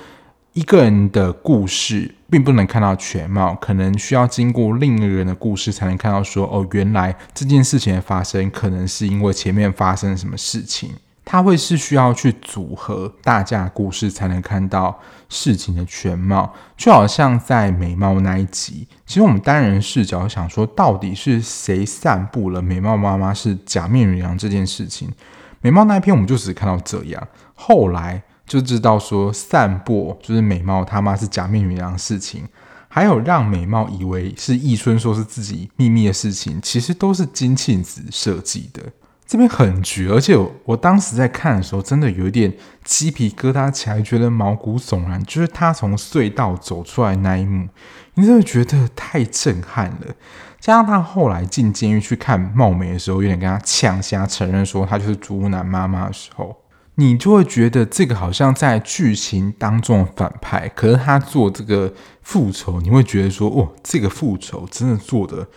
[0.53, 10.91] 一个人的故事并不能看到全貌，可能需要经过另一个人的故事才能看到说，哦，原来这件事情的发生，可能是因为前面发生了什么事情。
[11.29, 25.11] 他会是需要去组合大家的故事才能看到事情的全貌，就好像在美貌那一集，其实我们单人视角想说，到底是谁散布了美貌妈妈是假面女郎这件事情？
[25.59, 32.47] 美貌那一篇我们就只看到这样，后来就知道说散播就是美貌他妈是假面女郎的事情，
[32.87, 38.81] 还有让美貌以为是义春说是自己秘密的事情，其实都是金庆子设计的。
[39.25, 42.55] 这边很绝，而且我，我当时在看的时候，真的有一点
[42.85, 45.21] 鸡皮疙瘩起来，觉得毛骨悚然。
[45.25, 47.67] 就是他从隧道走出来那一幕，
[48.13, 50.15] 你真的觉得太震撼了。
[50.61, 56.55] 加上他后来进监狱去看貌美的时候，有点跟他呛瞎承认说他就是竹南妈妈的时候，
[56.99, 65.47] 你就会觉得这个好像在剧情当中反派，可是他做这个复仇，你会觉得说，哦，这个复仇真的做得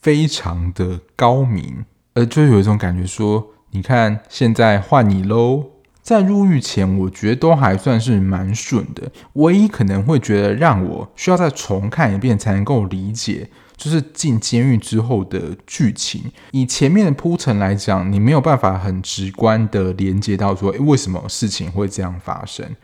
[0.00, 1.84] 非常的高明。
[2.14, 5.64] 呃，就有一种感觉说，你看现在换你喽。
[6.02, 9.12] 在入狱前，我觉得都还算是蛮顺的。
[9.34, 16.30] 唯一可能会觉得让我需要再重看一遍才能够理解，就是进监狱之后的剧情。
[16.50, 22.76] 以前面的铺陈来讲，你没有办法很直观的连接到说，诶，为什么事情会这样发生？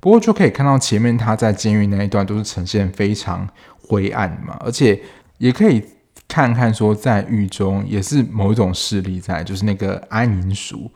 [0.00, 3.48] 不过就可以看到前面他在监狱那一段都是呈现非常
[3.80, 5.00] 灰暗嘛，而且
[5.38, 5.84] 也可以。
[6.26, 10.90] 看看说，在狱中也是某一种势力在，就是那个安宁署，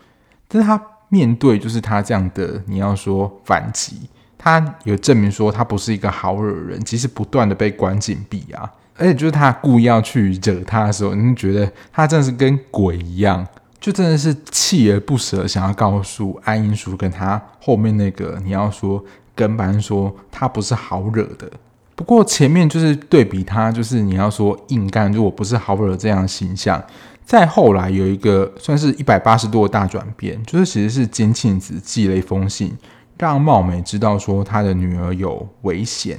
[0.46, 13.46] 但是他面对就是他这样的，你要说反击，他有证明说他不是一个好惹人，即使不断的被关禁闭啊，而且就是他故意要去惹他的时候，你觉得他真的是跟鬼一样，
[13.80, 19.02] 就真的是锲而不舍，想要告诉安银淑跟他后面那个你要说
[19.34, 21.50] 跟班说他不是好惹的。
[21.94, 26.82] 不过前面就是对比他，就是你要说硬干，如果不是好惹这样的形象，
[27.24, 32.76] 再后来有一个算是一百八十度的大转变，就是其实是金庆子寄了一封信，
[33.18, 36.18] 让貌美知道说他的女儿有危险。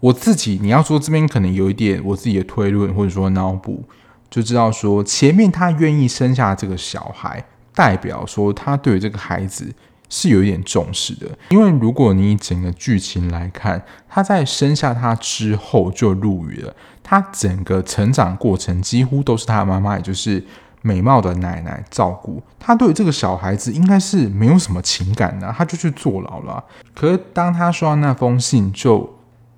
[0.00, 3.84] 我自己你要说这边可能有一点我自己的推论或者说脑补，
[4.28, 9.72] 就知道说前面他愿意生下这个小孩，代表说他对这个孩子。
[10.12, 20.44] 是有一点重视的，因为如果你整个剧情来看，他在生下他之后就入狱了，他整个成长过程几乎都是他妈妈，也就是
[20.82, 22.42] 美貌的奶奶照顾。
[22.58, 26.64] 他对这个小孩子应该是没有什么情感的，他就去坐牢了。
[26.92, 29.08] 可是当他收到那封信，就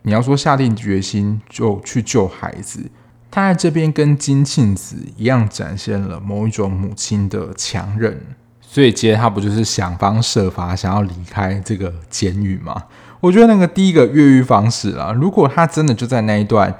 [0.02, 2.90] 你要说下定决心就去救孩子，
[3.30, 8.20] 他在这边跟金庆子一样，展现了某一种母亲的强韧。
[8.60, 12.84] 所以接着他不就是想方设法想要离开这个监狱吗？
[13.20, 16.74] 我觉得那个第一个越狱方式啊，如果他真的就在那一段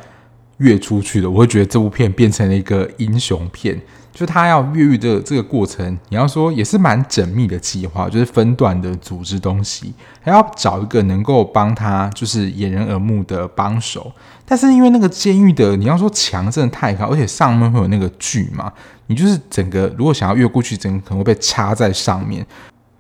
[0.57, 3.81] 越出去了，我会觉得这部片变成了一个英雄片。
[4.13, 14.13] 就他要越狱的这个过程，你要说也是蛮缜密的计划，就是分段的组织东西，还要找一个能够帮他就是掩人耳目的帮手。
[14.45, 18.71] 但是因为那个监狱的你要说墙真的太高，而且上面会有那个锯嘛，
[19.07, 22.47] 你就是整个如果想要越过去，整个可能会被插在上面。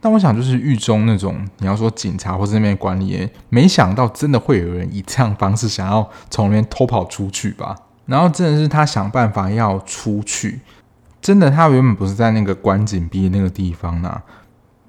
[0.01, 7.77] 但我想就是狱中那种你要说警察或者那边管理员，没想到真的会有人以这样方式想要从那边偷跑出去吧？
[8.07, 10.59] 然后真的是他想办法要出去。
[11.23, 14.21] 真的，他原本不是在那个关禁闭那个地方呢、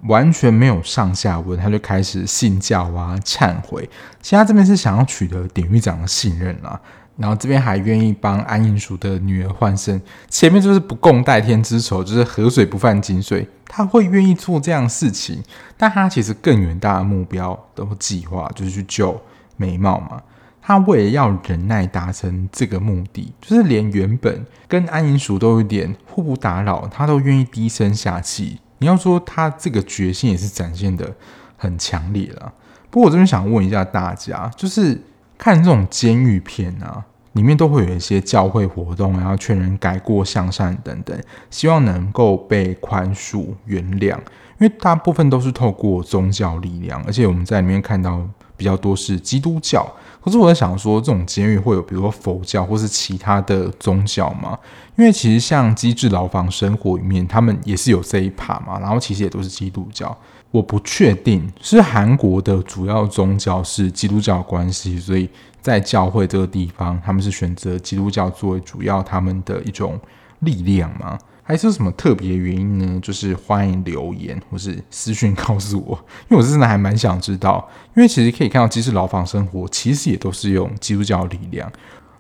[0.08, 3.88] 完全没有上下文，他就开始信教啊、忏悔。
[4.22, 6.82] 其实他这边是想要取得典狱长的信任啊。
[7.16, 15.44] 然后这边还愿意帮安银淑的女儿换肾，前面就是不共戴天之仇，就是河水不犯井水，他会愿意做这样事情，
[15.78, 19.22] 但他其实更远大的目标的计划就是去救
[19.58, 20.20] 美貌嘛。
[20.64, 28.58] 他为了要忍耐达成这个目的，就是连原本跟安银淑都有点互不打扰，他都愿意低声下气。
[28.80, 31.14] 你要说他这个决心也是展现得
[31.58, 32.54] 很强烈了。
[32.90, 35.00] 不过我这边想问一下大家，就是。
[35.36, 37.04] 看这种监狱片啊，
[37.34, 44.16] 里面都会有一些教会活动，然后劝人改过向善等等，希望能够被宽恕原谅。
[44.60, 49.86] 因为大部分都是透过宗教力量，而且我们在里面看到比较多是基督教。
[50.24, 54.58] 可是我在想说，这种监狱会有比如说佛教或是其他的宗教吗？
[54.96, 60.16] 因为其实像《机智牢房生活》里面，他们也是有这一趴嘛，然后其实也都是基督教。
[60.52, 65.28] 我不确定是韩国的主要宗教是基督教关系，所以
[65.60, 70.00] 在教会这个地方，他们是选择基督教作为主要他们的一种
[70.40, 71.18] 力量吗？
[71.44, 73.00] 还是有什么特别原因呢？
[73.02, 75.94] 就是欢迎留言或是私讯告诉我，
[76.30, 77.70] 因为我真的还蛮想知道。
[77.96, 81.70] 因为其实可以看到，即使牢房生活其实也都是用基督教力量。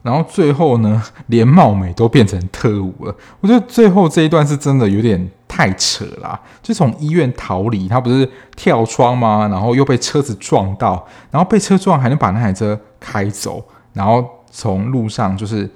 [0.01, 3.15] 然后最后呢，连貌美都变成特务了。
[3.39, 6.38] 我觉得最后这一段是真的有点太扯了。
[6.61, 9.47] 就从医院逃离，他不是跳窗吗？
[9.47, 13.63] 然后又被车子撞到，然后被车撞还能把那台车开走，
[13.93, 15.69] 然后从路上就是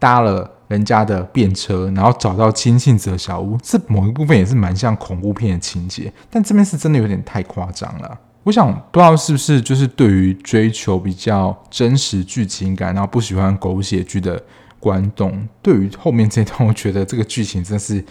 [0.00, 3.56] 搭了人家的便车，然后找到金庆子的小屋。
[3.62, 8.18] 这某一部分也是蛮像恐怖片的情节，但这边是真的有点太夸张了。
[8.42, 14.42] 我想不知道是不是就是对于追求比较真实剧情感，然后不喜欢狗血剧的
[14.78, 18.02] 观众，对于后面这段，我觉得这个剧情真是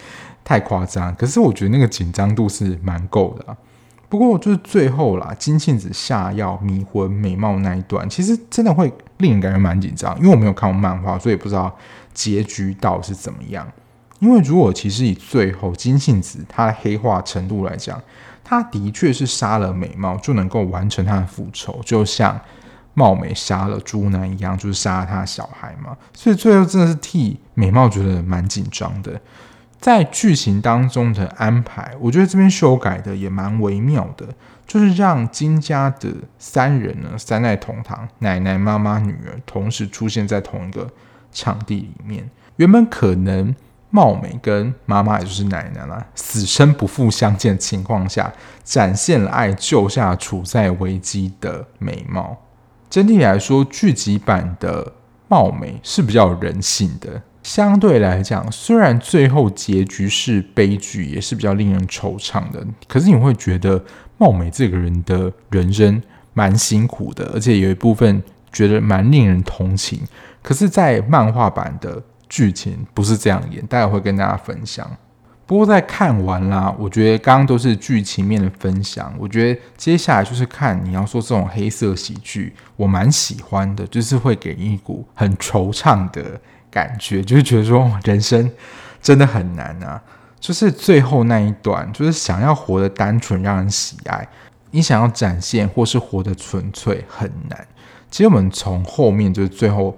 [0.44, 1.12] 太夸张。
[1.16, 3.56] 可是我觉得那个紧张度是蛮够的。
[4.08, 10.16] 不过就是最后啦，金庆子下药迷昏美貌那一段，其实真的会令人感觉蛮紧张。
[10.18, 11.74] 因为我没有看过漫画，所以不知道
[12.12, 13.66] 结局到底是怎么样。
[14.18, 17.98] 因为如果其实以最后金信子她的黑化程度来讲，
[18.44, 22.38] 他的确是杀了美貌就能够完成他的复仇，就像
[22.94, 25.96] 貌美杀了猪男一样，就是杀了他的小孩嘛。
[26.12, 29.20] 所以最后真的是替美貌觉得蛮紧张的。
[29.78, 34.26] 在剧情当中的安排，我觉得这边修改的也蛮微妙的，
[34.70, 40.88] 就是让金家的三人呢，三代同堂，奶奶、妈妈、女儿同时出现在同一个
[41.32, 42.30] 场地里面。
[42.54, 43.52] 原本可能。
[43.92, 52.36] 貌美跟妈妈，也就是奶奶啦，死生不复相见的情况下，展现了爱，救下处在危机的美貌。
[52.88, 54.92] 整体来说，剧集版的
[55.26, 57.20] 貌美是比较人性的。
[57.42, 63.82] 相对来讲，虽然最后结局是悲剧，也是比较令人惆怅的，可是你会觉得
[64.18, 66.02] 貌美这个人的人生
[66.34, 68.22] 蛮辛苦的，而且有一部分
[68.52, 70.00] 觉得蛮令人同情。
[70.42, 72.02] 可是，在漫画版的。
[72.32, 74.88] 剧情不是这样演，待会会跟大家分享。
[75.46, 79.12] 不过在看完啦，我觉得刚刚都是剧情面的分享。
[79.18, 86.40] 我觉得接下来就是看你要说这种黑色喜剧，我蛮喜欢的，就是会给一股很惆怅的
[86.70, 88.50] 感觉， 就是觉得说人生
[89.02, 90.00] 真的很难啊。
[90.38, 94.26] 就是最后那一段，就是想要活得单纯，让人喜爱，
[94.70, 97.66] 你想要展现或是活得纯粹很难。
[98.10, 99.96] 其实我们从后面就是最后。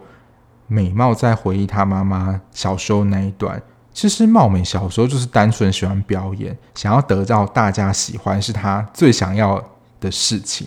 [0.69, 3.61] 美貌在回忆她妈妈小时候那一段，
[3.93, 9.63] 其实貌美小时候就是单纯喜欢表演，想要得到大家喜欢是她最想要
[10.01, 10.67] 的事情。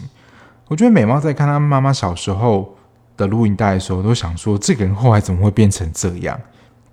[0.68, 2.75] 我觉得美貌在看她妈妈小时候
[3.18, 6.40] 的录音带的时候，都想说这个人后来怎么会变成这样？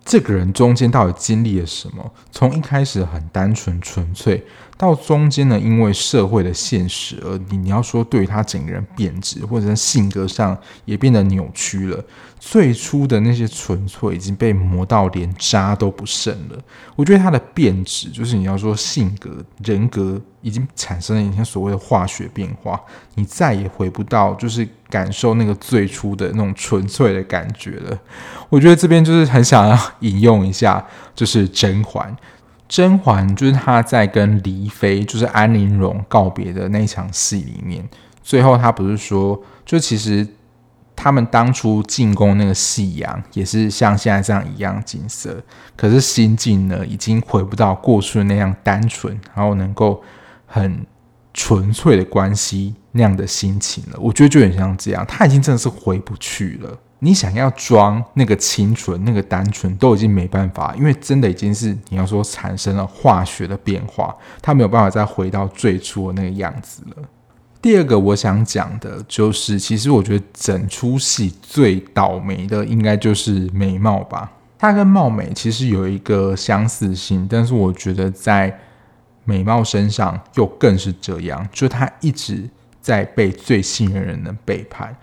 [0.04, 2.12] 这个人中间到底经历了什么？
[2.32, 4.44] 从一开始很单纯纯粹，
[4.76, 12.02] 到中间呢，因为社会的现实而你你要说对他整个人变质，或者是性格上也变得扭曲了。
[12.40, 16.58] 最初的那些纯粹已经被磨到连渣都不剩了。
[16.96, 19.30] 我觉得他的变质，就是你要说性格
[19.62, 22.80] 人格已经产生了一些所谓的化学变化，
[23.14, 27.96] 你再也回不到就是感受那个最初的那种纯粹的感觉了。
[28.48, 32.16] 我觉得这边就是很想要引用一下，就是甄嬛。
[32.72, 37.86] 甄嬛就是她在跟离妃，就是安陵容告别的那场戏里面，
[38.22, 40.26] 最后她不是说，就其实
[40.96, 45.44] 他们当初进宫那个夕阳也是像现在这样一样景色，
[45.76, 50.02] 可是心境呢，已经回不到过去的那样单纯，然后能够
[50.46, 50.86] 很
[51.34, 53.98] 纯粹的关系那样的心情了。
[54.00, 56.78] 我觉得就很像这样，他已经真的是回不去了。
[57.04, 67.02] 你想要装那个清纯、那个单纯，都已经没办法，因为真的已经是你要说产生了化学的变化，它没有办法再回到最初的那个样子了。
[67.60, 74.30] 第二个我想讲的就是，其实我觉得整出戏最倒霉的应该就是美貌吧。
[74.56, 78.56] 她跟貌美其实有一个相似性，但是我觉得在
[79.24, 82.48] 美貌身上又更是这样，就她一直
[82.80, 84.96] 在被最信任的人的背叛。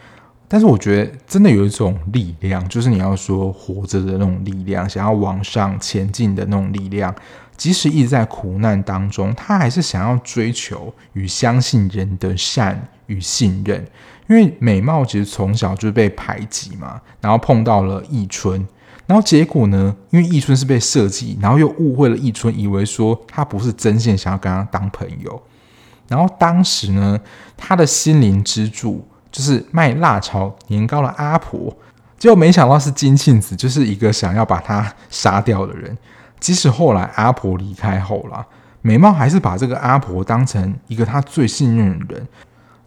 [0.50, 7.16] 但是我觉得真的有一种力量，就是你要说活着的那种力量，想要往上前进的那种力量。
[7.56, 13.86] 即使一直在苦难当中，他还是想要追求与相信人的善与信任。
[14.28, 18.66] 因为美貌其实从小就被排挤嘛，然后碰到了易春，
[19.06, 25.41] 然后结果呢，因为易春是被设计，然后又误会了易春，以为说他不是真心想要跟他当朋友。
[26.08, 27.20] 然后当时呢，
[27.58, 31.75] 他的心灵支柱就是卖辣炒年糕的阿婆，
[32.17, 35.97] 结果没想到是金庆子，就是一个想要把她杀掉的人。
[36.39, 38.45] 即使后来阿婆离开后了，
[38.82, 42.27] 美貌还是把这个阿婆当成一个他最信任的人，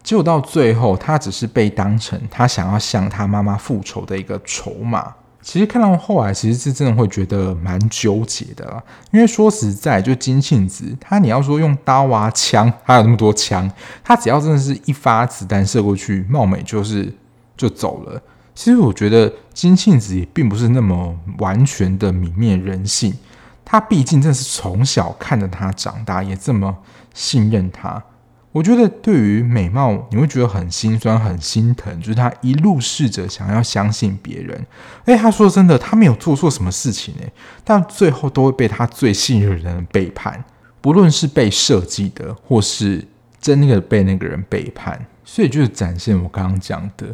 [0.03, 5.15] 结果到最后，他只是被当成他想要向他妈妈复仇的一个筹码。
[5.43, 8.83] 其实看到后来，其实是真的会觉得蛮纠结的啦。
[9.11, 13.69] 因为说实在，就金庆子，他你要说用刀啊枪，还有那么多枪，
[14.05, 17.13] 他只要真的是一发子弹射过去，貌美就是
[17.57, 18.23] 就走了。
[18.55, 23.13] 其实我觉得金庆子也并不是那么完全的泯灭人性。
[23.65, 26.77] 他毕竟真的是从小看着他长大，也这么
[27.15, 28.03] 信任他。
[28.53, 34.67] 我觉得对于美貌，你会觉得很心酸、很心疼，就是他一路试着想要相信别人。
[35.07, 37.33] 哎，他说真的，他没有做错什么事情哎，
[37.65, 40.45] 但最后都会被他最信任的人背叛，
[40.83, 43.03] 不论是被设计的，或是
[43.41, 45.03] 真的被那个人背叛。
[45.25, 47.07] 所以就是展现我刚刚讲的，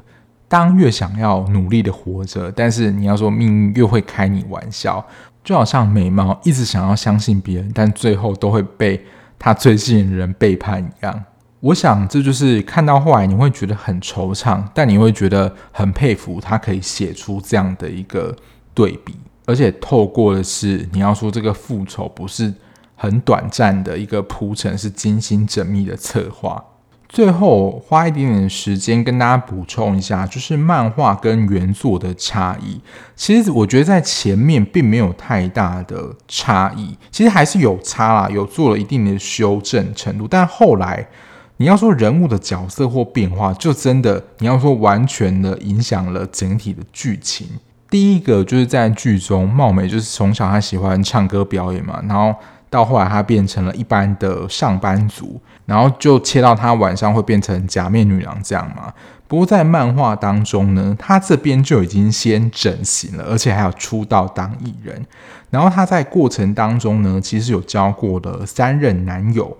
[0.49, 5.07] 当越想要努力的活着，但是你要说命运越会开你玩笑。
[5.45, 9.03] 就好像美貌一直想要相信别人，但最后都会被
[9.39, 11.25] 他最信任人背叛一样。
[11.61, 18.35] 我想这就是看到后来你会觉得很惆怅，但你会觉得很佩服他可以写出这样的一个
[18.75, 22.55] 对比，而且透过的是你要说这个复仇不是
[22.95, 26.63] 很短暂的一个铺陈，是精心缜密的策划。
[27.09, 32.79] 最后花一点点时间跟大家补充一下，就是漫画跟原作的差异。
[33.17, 40.29] 其实我觉得在前面并没有太大的差异，其实还是有差啦，有做了一定的修正程度。
[40.29, 41.09] 但后来
[41.57, 47.49] 你要说人物的角色或变化，就真的你要说完全的影响了整体的剧情。
[47.89, 52.35] 第一个就是在剧中，貌美就是从小她喜欢唱歌表演嘛，然后。
[52.71, 58.93] 到后来，她变成了一般的上班族，然后就切到她晚上会变成假面女郎这样嘛。
[59.27, 65.05] 不过在漫画当中呢，她这边就已经先整形了，而且还有出道当艺人。
[65.51, 69.57] 然后她在过程当中呢，其实有交过了三任男友，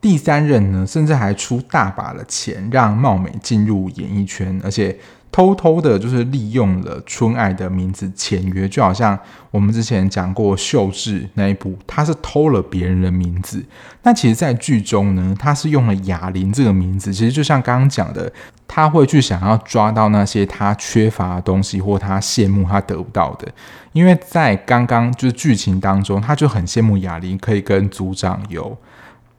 [0.00, 4.96] 第三任呢，甚至还出大把的钱让貌美进入演艺圈，而且。
[5.32, 9.18] 偷偷的，就是利用了春爱的名字签约，就好像
[9.50, 13.64] 我们之前讲过秀智那一部，他是偷了别人的名字。
[14.02, 17.12] 那其实，在剧中呢，他是用了雅玲这个名字。
[17.12, 18.32] 其实就像刚刚讲的，
[18.66, 23.46] 他会去想要抓到那些他缺乏的东西，或他羡慕他得不到的。
[23.92, 28.76] 因为在刚刚就是剧情当中，他就很羡慕雅玲可以跟组长有。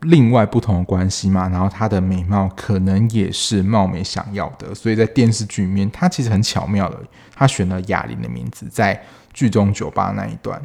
[0.02, 6.98] 另外不同的关系嘛，然后她的美貌可能也是貌美想要的，所以在电视剧里面，她其实很巧妙的，
[7.36, 9.00] 她选了雅玲的名字在
[9.32, 10.60] 剧中酒吧那一段。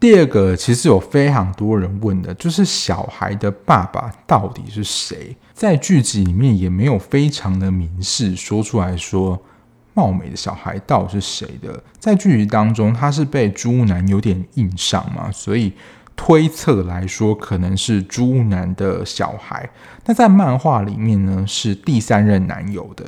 [0.00, 5.36] 第二个，其实有非常多人问的，就是小孩的爸爸到底是谁？
[5.52, 9.40] 在剧集里面也没有非常的明示说出来说，
[9.94, 11.80] 貌美的小孩到底是谁的。
[11.98, 15.72] 在剧集当中，他是被猪男有点硬上嘛，所以。
[16.22, 19.66] 推测来说，可能是猪男的小孩。
[20.04, 23.06] 那在漫画里面呢，是第三任男友的。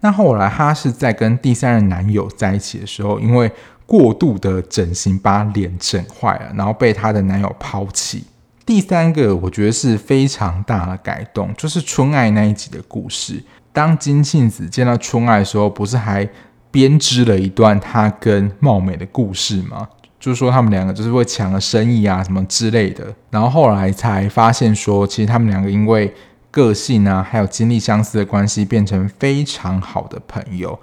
[0.00, 3.52] 那后来他是在跟第三任男友在一起的时候，因为
[3.84, 8.24] 过度的整形把脸整坏了，然后被他的男友抛弃。
[8.64, 13.44] 第三个，我觉得是非常大的改动，就是春爱那一集的故事。
[13.74, 16.26] 当金庆子见到春爱的时候，不是还
[16.70, 19.86] 编织了一段她跟貌美的故事吗？
[20.24, 23.14] 就是说，他们两个就是会抢了生意啊，什么之类的。
[23.28, 26.10] 然后后来才发现说，其实他们两个因为
[26.50, 30.80] 个性啊，还有经历相似的关系，变成非常好的朋友。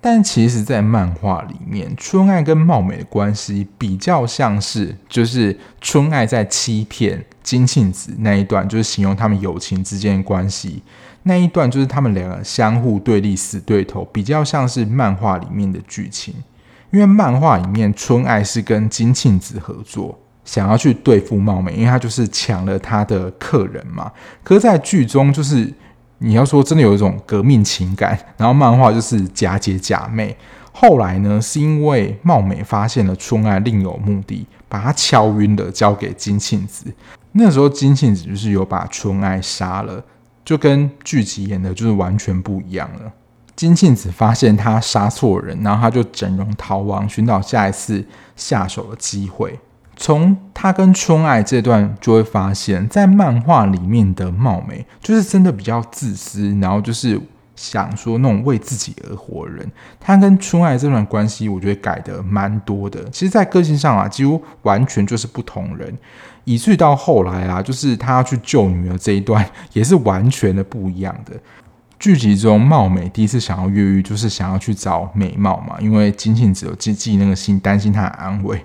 [0.00, 10.84] 但其实，在漫画里面，春爱跟貌美的关系比较像是，就是春爱在欺骗金庆子那一段，就是形容他们友情之间的关系
[11.24, 16.32] 那一段，就是他们两个相互对立、死对头，比较像是漫画里面的剧情。
[16.94, 24.12] 因为漫画里面春爱是跟金庆子合作，想要去对付貌美，因为他就是抢了他的客人嘛。
[24.44, 25.74] 可是在剧中，就是
[26.18, 30.36] 你要说真的有一种革命情感， 然后漫画就是假姐假妹。
[30.70, 36.86] 后来呢，是因为茂美发现了春爱另有目的，把他敲晕了，交给金庆子。
[37.32, 40.00] 那时候金庆子就是有把春爱杀了，
[40.44, 43.12] 就跟剧集演的就是完全不一样了。
[43.56, 48.04] 金庆子发现他杀错人，然后他就整容逃亡，寻找下一次
[48.36, 49.58] 下手的机会。
[49.96, 57.20] 从他跟春爱这段就会发现，在漫画里面的茂美就是真的比较自私，然后就是。
[57.56, 63.08] 想说那种为自己而活的人，他跟春爱这段关系，我觉得改得蛮多的。
[63.10, 65.96] 其实，在个性上啊，几乎完全就是不同人。
[66.42, 71.32] 以至于到后来啊，就是他要去救女儿这一段， 也是完全的不一样的。
[72.04, 78.62] 剧集中，貌美第一次想要越狱，就是想要去找美貌嘛，因为金庆子有寄寄那个信，担心他的安危。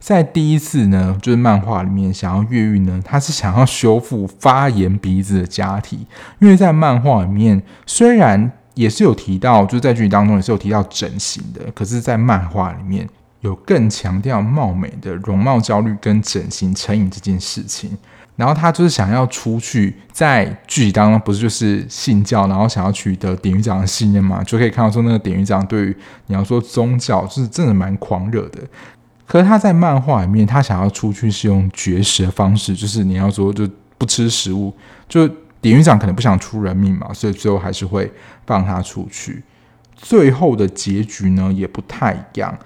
[0.00, 6.04] 在第一次呢，就是漫画里面想要越狱呢，他是想要修复发炎鼻子的假体，
[6.40, 13.08] 因为在漫画里面虽然也是有提到，就是在剧当中也是有提到整形的，可是，在漫画里面
[13.42, 17.96] 有更强调貌美的容貌焦虑跟整形成瘾这件事情。
[18.40, 25.96] 然后他就是想要出去，在剧集当中不是就是信教，然后想要取得典狱长的信任嘛，就可以看到说那个典狱长对于
[26.28, 28.60] 你要说宗教就是真的蛮狂热的。
[29.26, 33.68] 可是他在漫画里面，他想要出去是用绝食的方式，就是你要说就
[33.98, 34.74] 不吃食物，
[35.06, 35.28] 就
[35.60, 38.10] 典狱长可能不想出人命嘛，所以最后还是会
[38.46, 39.42] 放他出去。
[39.94, 42.58] 最后的结局呢也不太一样，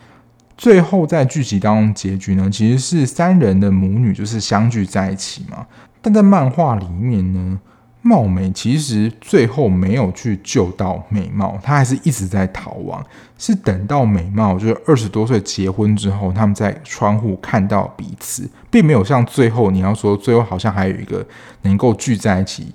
[0.56, 5.66] 最后在剧集当中结局呢其实是三人的母女就是相聚在一起嘛，
[6.00, 7.60] 但在漫画里面呢。
[8.06, 13.02] 茂美其实最后没有去救到美貌，她还是一直在逃亡。
[13.38, 21.26] 是等到美貌就是二十多岁结婚之后，他们在窗户看到彼此，并没有像最后你要说最后好像还有一个
[21.62, 22.74] 能够聚在一起，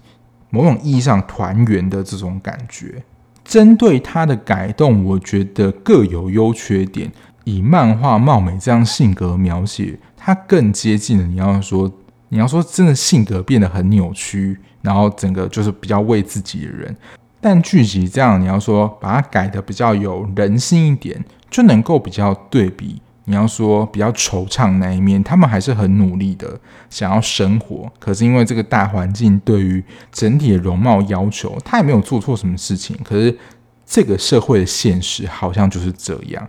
[0.49, 3.03] 某种意义上团圆的这种感觉。
[3.45, 7.11] 针对他的改动，我觉得各有优缺点。
[7.50, 11.91] 以漫画貌美这样性格描写，他更接近了你要说
[12.30, 14.60] 你要说真的性格变得很扭曲。
[14.82, 16.95] 然后整个就是比较为自己的人，
[17.41, 23.02] 但剧集这样，你要说把它改得比较有人性一点，就能够比较对比。
[23.26, 26.58] 你要说比较惆怅那一面，他们还是很努力的
[26.89, 29.84] 想要生活，可是因为这个大环境对于
[30.14, 32.97] 整体的容貌要求，他也没有做错什么事情。
[33.04, 33.38] 可是
[33.86, 36.47] 这个社会的现实好像就是这样，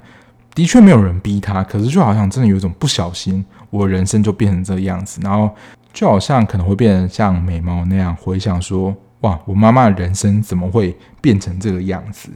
[0.60, 5.50] 的确没有人逼他，可是就好像真的有一种不小心，我人生就变成这样子，然后。
[5.92, 12.28] 就好像可能会变成像美猫那样回想说：“哇，我妈妈的人生怎么会变成这个样子？”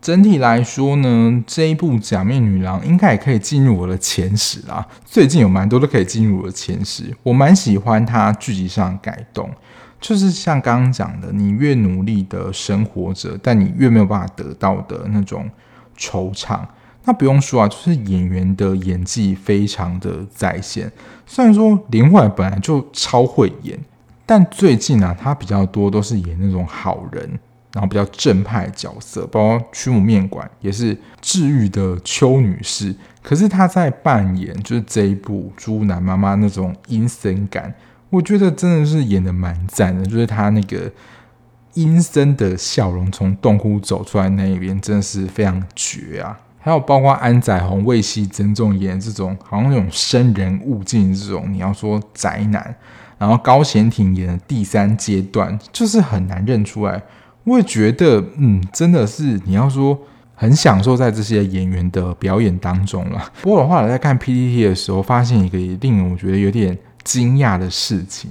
[0.00, 4.86] 整体来说呢，这一部《假面女郎》应该也可以进入我的前十啦。
[5.04, 9.50] 最近有蛮多都可以进入我的前十，我蛮喜欢它剧集上改动，
[10.00, 15.46] 就是像刚刚讲的，你越努力的生活着，但你越没有办法得到的那种
[15.98, 16.60] 惆怅。
[17.06, 20.90] 那不用说啊，就是演员的演技非常的在线。
[21.24, 23.78] 虽然说林慧本来就超会演，
[24.26, 27.38] 但最近啊，他比较多都是演那种好人，
[27.72, 32.94] 然后比较正派角色，包括驱魔面馆也是治愈的邱女士。
[33.22, 37.72] 可是他在扮演就是这一部猪男妈妈那种阴森感，
[38.10, 40.04] 我觉得真的是演得蛮赞的。
[40.04, 40.90] 就是他那个
[41.74, 46.38] 阴森的笑容从洞窟走出来那一边，真的是非常绝啊！
[46.66, 52.74] 还有包括安宰弘、魏熙珍这种演这种好像那种生人勿近这种，你要说宅男，
[53.18, 57.00] 然后高贤挺演的第三阶段就是很难认出来。
[57.44, 59.96] 我也觉得，嗯，真的是你要说
[60.34, 63.30] 很享受在这些演员的表演当中了。
[63.42, 68.28] 不过的话，我在看 PPT 的时候，发现一个也令我觉得有点惊讶的事情，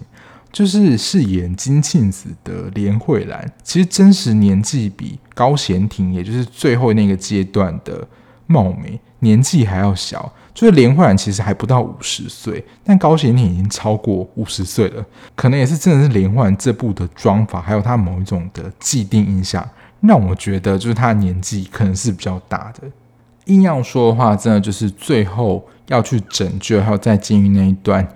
[0.52, 8.06] 就是饰演金庆子的连慧兰，其实真实年纪比高贤挺，也就是最后那个阶段的。
[8.48, 15.04] 貌美年纪还要小，就是连慧兰其实还不到五十岁，但高贤挺已经超过五十岁了，
[15.36, 19.68] 可能也是真的是连慧兰这部的妆法，还有他某一种的既定印象，
[20.02, 22.88] 让我觉得就是他的年纪可能是比较大的。
[23.46, 28.08] 硬要说的话，真的就是最后要去拯救，还有在监狱那一段，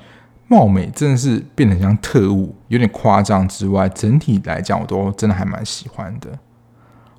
[0.48, 6.30] 貌美真的是变得像特务，有点夸张之外，整体来讲我都真的还蛮喜欢的。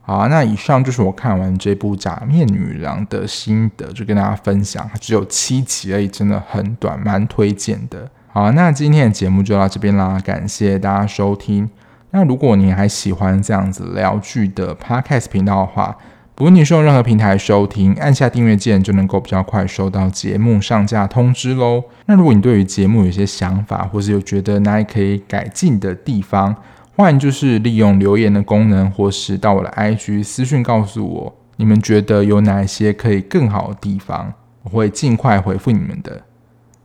[0.03, 4.91] 好，那以上就是我看完这部《假面女郎》的心得，就跟大家分享。
[5.01, 8.11] 只有七集而已，真的很短，蛮推荐的。
[8.33, 11.71] 好，那今天的节目就到这边啦，感谢大家收听。
[12.11, 15.97] 那如果你还喜欢这样子聊剧的 Podcast 频道的话，
[16.35, 21.85] 不论你是用任何平台收听，按下订阅键就能够比较快收到节目上架通知喽。
[22.07, 26.57] 那如果你对于节目有些想法，或是有觉得哪里可以改进的地方，
[27.01, 34.33] 换就是利用留言的功能，或是到我的 IG 私讯告诉我，你们觉得有哪些可以更好的地方，
[34.63, 36.21] 我会尽快回复你们的。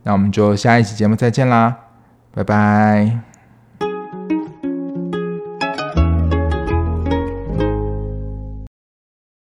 [0.04, 1.76] 那我们就下一期节目再见啦，
[2.34, 3.35] 拜拜。